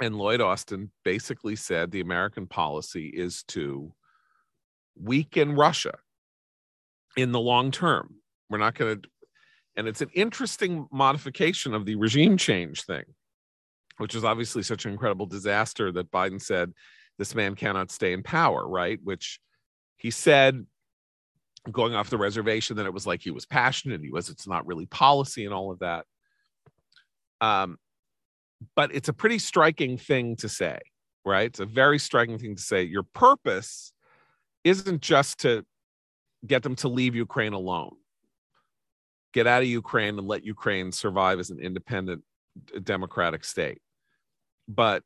[0.00, 3.92] and Lloyd Austin basically said the American policy is to
[4.98, 5.94] weaken Russia
[7.16, 8.14] in the long term.
[8.48, 9.08] We're not going to,
[9.76, 13.04] and it's an interesting modification of the regime change thing,
[13.98, 16.72] which is obviously such an incredible disaster that Biden said
[17.18, 18.98] this man cannot stay in power, right?
[19.02, 19.40] Which
[19.96, 20.66] he said
[21.70, 24.66] going off the reservation that it was like he was passionate, he was, it's not
[24.66, 26.04] really policy and all of that.
[27.40, 27.78] Um,
[28.76, 30.78] but it's a pretty striking thing to say,
[31.24, 31.46] right?
[31.46, 32.82] It's a very striking thing to say.
[32.82, 33.92] Your purpose
[34.62, 35.64] isn't just to
[36.46, 37.96] get them to leave Ukraine alone,
[39.32, 42.22] get out of Ukraine and let Ukraine survive as an independent
[42.82, 43.80] democratic state.
[44.68, 45.02] But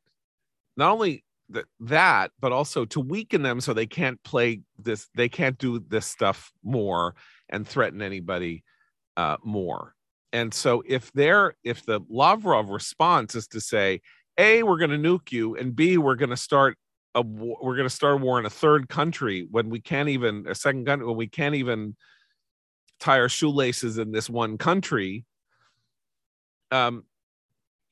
[0.77, 1.23] not only
[1.53, 5.79] th- that, but also to weaken them so they can't play this, they can't do
[5.87, 7.15] this stuff more
[7.49, 8.63] and threaten anybody
[9.17, 9.95] uh, more.
[10.31, 14.01] And so if they're if the Lavrov response is to say,
[14.37, 16.77] A, we're going to nuke you, and B, we're going to start
[17.15, 20.45] a we're going to start a war in a third country when we can't even
[20.47, 21.95] a second country when we can't even
[22.99, 25.25] tie our shoelaces in this one country
[26.71, 27.03] um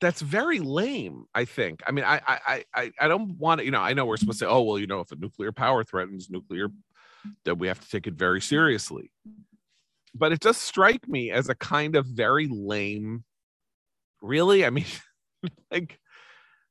[0.00, 3.70] that's very lame i think i mean i i i, I don't want to you
[3.70, 5.84] know i know we're supposed to say oh well you know if a nuclear power
[5.84, 6.68] threatens nuclear
[7.44, 9.10] that we have to take it very seriously
[10.14, 13.24] but it does strike me as a kind of very lame
[14.22, 14.86] really i mean
[15.70, 15.98] like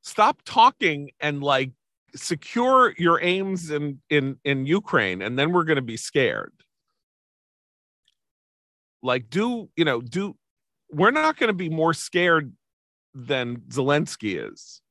[0.01, 1.71] stop talking and like
[2.15, 6.53] secure your aims in in in Ukraine and then we're going to be scared.
[9.03, 10.35] Like do, you know, do
[10.89, 12.53] we're not going to be more scared
[13.17, 14.81] than Zelensky is.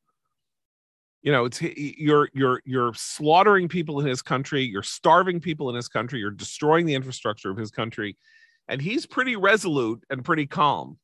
[1.23, 5.75] You know, it's you're you're you're slaughtering people in his country, you're starving people in
[5.75, 8.17] his country, you're destroying the infrastructure of his country,
[8.69, 10.99] and he's pretty resolute and pretty calm.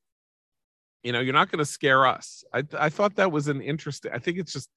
[1.03, 2.45] You know, you're not going to scare us.
[2.53, 4.13] I I thought that was an interesting.
[4.13, 4.71] I think it's just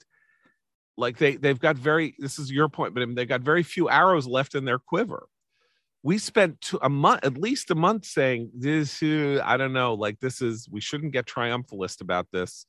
[0.98, 4.28] like they they've got very this is your point but they've got very few arrows
[4.28, 5.28] left in their quiver
[6.06, 9.96] we spent two, a month at least a month saying this uh, i don't know
[9.96, 12.68] like this is we shouldn't get triumphalist about this.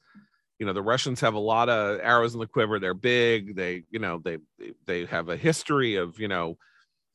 [0.59, 3.85] You know the russians have a lot of arrows in the quiver they're big they
[3.91, 4.39] you know they
[4.87, 6.57] they have a history of you know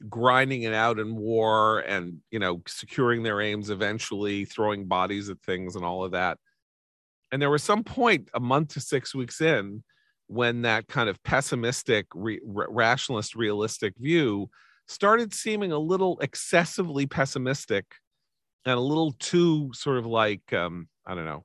[0.09, 5.41] grinding it out in war and you know securing their aims eventually throwing bodies at
[5.41, 6.37] things and all of that.
[7.31, 9.83] And there was some point a month to six weeks in
[10.27, 14.49] when that kind of pessimistic, re- rationalist, realistic view
[14.87, 17.85] started seeming a little excessively pessimistic
[18.65, 21.43] and a little too sort of like um, I don't know,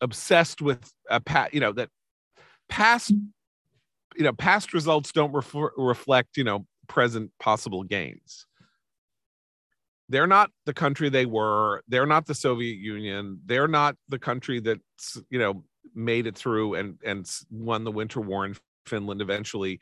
[0.00, 1.90] obsessed with a pat, you know, that
[2.68, 8.46] past, you know, past results don't refer- reflect, you know, present possible gains.
[10.08, 11.82] They're not the country they were.
[11.86, 13.40] They're not the Soviet Union.
[13.44, 15.64] They're not the country that's, you know,
[15.94, 18.54] made it through and and won the winter war in
[18.86, 19.80] finland eventually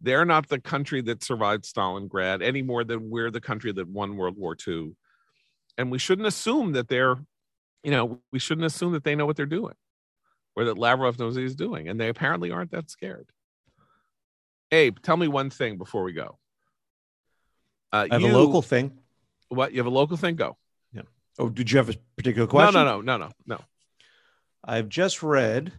[0.00, 4.16] they're not the country that survived stalingrad any more than we're the country that won
[4.16, 4.92] world war ii
[5.78, 7.16] and we shouldn't assume that they're
[7.82, 9.74] you know we shouldn't assume that they know what they're doing
[10.54, 13.28] or that lavrov knows what he's doing and they apparently aren't that scared
[14.72, 16.38] abe tell me one thing before we go
[17.92, 18.92] uh, I have you, a local thing.
[19.48, 20.36] What you have a local thing?
[20.36, 20.56] Go.
[20.92, 21.02] Yeah.
[21.38, 22.74] Oh, did you have a particular question?
[22.74, 23.60] No, no, no, no, no, no.
[24.64, 25.72] I've just read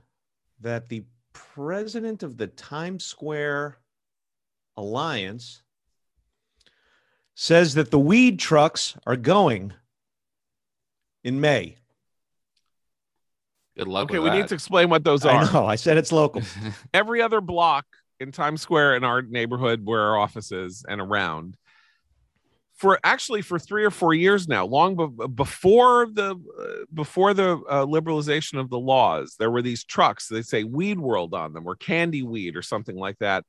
[0.62, 1.04] that the
[1.34, 3.78] president of the Times Square
[4.78, 5.64] Alliance
[7.36, 9.74] says that the weed trucks are going
[11.24, 11.78] in May.
[13.78, 14.06] Good luck.
[14.06, 14.36] Okay, we that.
[14.36, 15.44] need to explain what those are.
[15.44, 15.66] I know.
[15.66, 16.42] I said it's local.
[16.94, 17.86] Every other block
[18.20, 21.58] in Times Square in our neighborhood where our office is and around
[22.78, 27.54] for actually for three or four years now long be- before the uh, before the
[27.70, 31.68] uh, liberalization of the laws there were these trucks they say weed world on them
[31.68, 33.44] or candy weed or something like that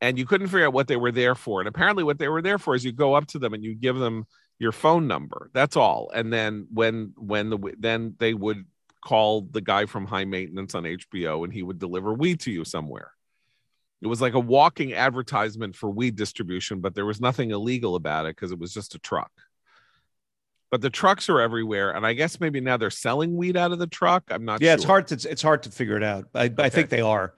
[0.00, 2.42] and you couldn't figure out what they were there for and apparently what they were
[2.42, 4.24] there for is you go up to them and you give them
[4.58, 8.64] your phone number that's all and then when when the then they would
[9.02, 12.64] call the guy from high maintenance on hbo and he would deliver weed to you
[12.64, 13.12] somewhere
[14.02, 18.26] it was like a walking advertisement for weed distribution, but there was nothing illegal about
[18.26, 19.30] it because it was just a truck.
[20.70, 23.78] But the trucks are everywhere, and I guess maybe now they're selling weed out of
[23.78, 24.22] the truck.
[24.30, 24.62] I'm not.
[24.62, 24.74] Yeah, sure.
[24.74, 26.28] it's hard to it's hard to figure it out.
[26.34, 26.62] I, okay.
[26.62, 27.34] I think they are.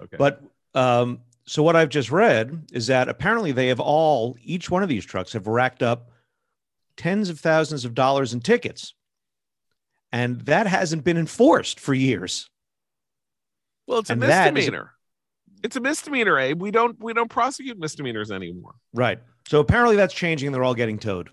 [0.00, 0.16] Okay.
[0.16, 0.40] But
[0.74, 4.88] um, so what I've just read is that apparently they have all each one of
[4.88, 6.10] these trucks have racked up
[6.96, 8.94] tens of thousands of dollars in tickets,
[10.12, 12.48] and that hasn't been enforced for years.
[13.86, 14.96] Well, it's and a misdemeanor
[15.62, 16.60] it's a misdemeanor, Abe.
[16.60, 18.74] We don't we don't prosecute misdemeanors anymore.
[18.94, 19.18] Right.
[19.48, 21.30] So apparently that's changing and they're all getting towed.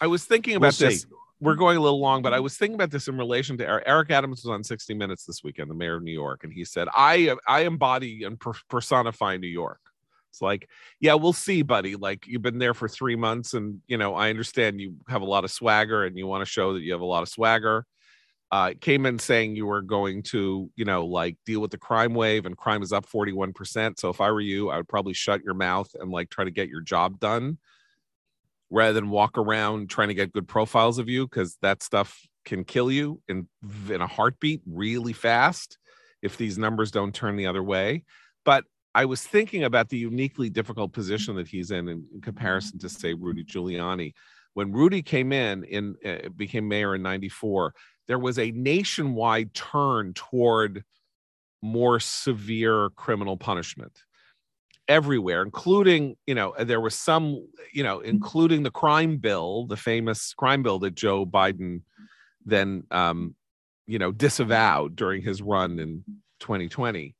[0.00, 1.02] I was thinking about we'll this.
[1.02, 1.08] See.
[1.40, 1.60] We're mm-hmm.
[1.60, 2.44] going a little long, but I mm-hmm.
[2.44, 5.42] was thinking about this in relation to Eric, Eric Adams was on 60 Minutes this
[5.44, 9.36] weekend, the mayor of New York, and he said, "I uh, I embody and personify
[9.36, 9.80] New York."
[10.30, 10.68] It's like,
[11.00, 11.96] yeah, we'll see, buddy.
[11.96, 15.26] Like you've been there for three months, and you know, I understand you have a
[15.26, 17.86] lot of swagger, and you want to show that you have a lot of swagger
[18.50, 22.14] uh, came in saying you were going to, you know, like deal with the crime
[22.14, 23.98] wave and crime is up 41%.
[23.98, 26.50] So if I were you, I would probably shut your mouth and like try to
[26.50, 27.58] get your job done
[28.70, 32.64] rather than walk around trying to get good profiles of you because that stuff can
[32.64, 33.48] kill you in,
[33.90, 35.78] in a heartbeat really fast
[36.22, 38.04] if these numbers don't turn the other way.
[38.44, 38.64] But
[38.94, 42.88] I was thinking about the uniquely difficult position that he's in in, in comparison to,
[42.88, 44.12] say, Rudy Giuliani.
[44.54, 47.74] When Rudy came in, in uh, became mayor in '94,
[48.08, 50.84] there was a nationwide turn toward
[51.62, 54.02] more severe criminal punishment
[54.88, 60.32] everywhere including you know there was some you know including the crime bill the famous
[60.34, 61.82] crime bill that joe biden
[62.46, 63.34] then um
[63.86, 66.04] you know disavowed during his run in
[66.40, 67.14] 2020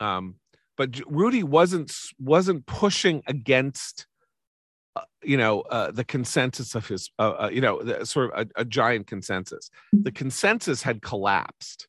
[0.00, 0.36] Um,
[0.76, 4.06] but Rudy wasn't wasn't pushing against,
[4.96, 8.46] uh, you know, uh, the consensus of his, uh, uh you know, the, sort of
[8.56, 9.70] a, a giant consensus.
[9.92, 11.86] The consensus had collapsed.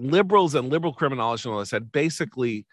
[0.00, 2.66] Liberals and liberal criminologists had basically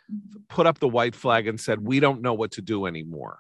[0.48, 3.40] put up the white flag and said, "We don't know what to do anymore."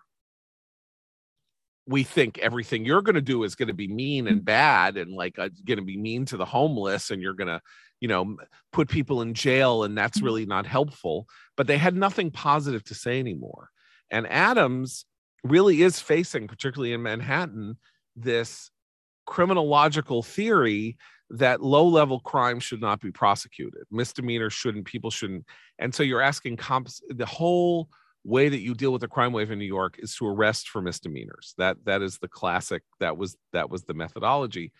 [1.87, 5.13] we think everything you're going to do is going to be mean and bad and
[5.13, 7.61] like uh, going to be mean to the homeless and you're going to
[8.01, 8.37] you know
[8.73, 10.25] put people in jail and that's mm-hmm.
[10.25, 13.69] really not helpful but they had nothing positive to say anymore
[14.09, 15.05] and adams
[15.43, 17.77] really is facing particularly in manhattan
[18.15, 18.71] this
[19.25, 20.97] criminological theory
[21.29, 25.45] that low level crime should not be prosecuted misdemeanors shouldn't people shouldn't
[25.79, 27.89] and so you're asking comps the whole
[28.25, 30.81] way that you deal with the crime wave in New York is to arrest for
[30.81, 31.53] misdemeanors.
[31.57, 32.81] That that is the classic.
[32.99, 34.73] That was that was the methodology.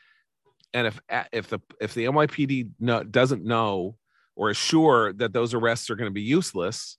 [0.74, 1.00] And if
[1.32, 3.96] if the if the NYPD no, doesn't know
[4.36, 6.98] or is sure that those arrests are going to be useless,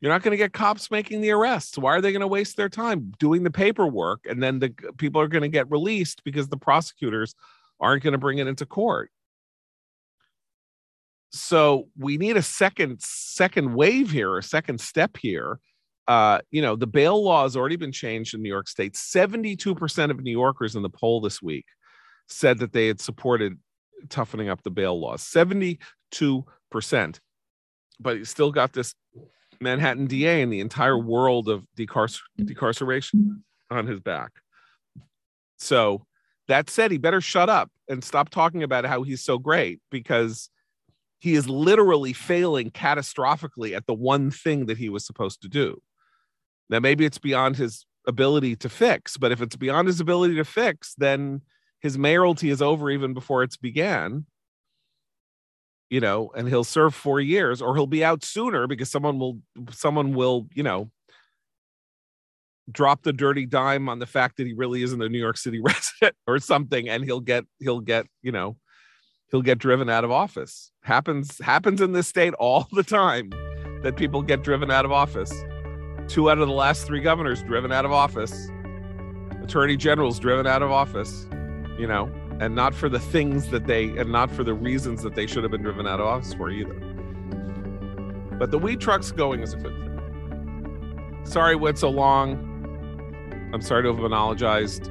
[0.00, 1.78] you're not going to get cops making the arrests.
[1.78, 5.20] Why are they going to waste their time doing the paperwork and then the people
[5.20, 7.34] are going to get released because the prosecutors
[7.80, 9.10] aren't going to bring it into court?
[11.30, 15.60] So we need a second second wave here, a second step here
[16.08, 18.94] uh, you know, the bail law has already been changed in New York State.
[18.94, 21.66] 72% of New Yorkers in the poll this week
[22.28, 23.58] said that they had supported
[24.08, 25.22] toughening up the bail laws.
[25.22, 25.78] 72%.
[27.98, 28.94] But he's still got this
[29.60, 34.30] Manhattan DA and the entire world of decarcer- decarceration on his back.
[35.58, 36.06] So
[36.48, 40.50] that said, he better shut up and stop talking about how he's so great because
[41.18, 45.80] he is literally failing catastrophically at the one thing that he was supposed to do.
[46.68, 50.44] Now, maybe it's beyond his ability to fix, but if it's beyond his ability to
[50.44, 51.42] fix, then
[51.80, 54.26] his mayoralty is over even before it's began.
[55.88, 59.38] You know, and he'll serve four years, or he'll be out sooner because someone will,
[59.70, 60.90] someone will, you know,
[62.70, 65.60] drop the dirty dime on the fact that he really isn't a New York City
[65.64, 68.56] resident or something, and he'll get, he'll get, you know,
[69.30, 70.72] he'll get driven out of office.
[70.82, 73.30] Happens happens in this state all the time
[73.82, 75.32] that people get driven out of office.
[76.08, 78.48] Two out of the last three governors driven out of office,
[79.42, 81.26] attorney generals driven out of office,
[81.78, 82.10] you know,
[82.40, 85.42] and not for the things that they, and not for the reasons that they should
[85.42, 86.74] have been driven out of office for either.
[88.38, 91.22] But the weed truck's going is a good thing.
[91.24, 92.55] Sorry went so long.
[93.56, 94.90] I'm sorry to have monologized.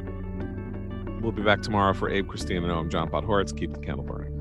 [1.21, 2.63] We'll be back tomorrow for Abe Christina.
[2.63, 3.55] And I'm John Podhoretz.
[3.55, 4.34] Keep the candle burning.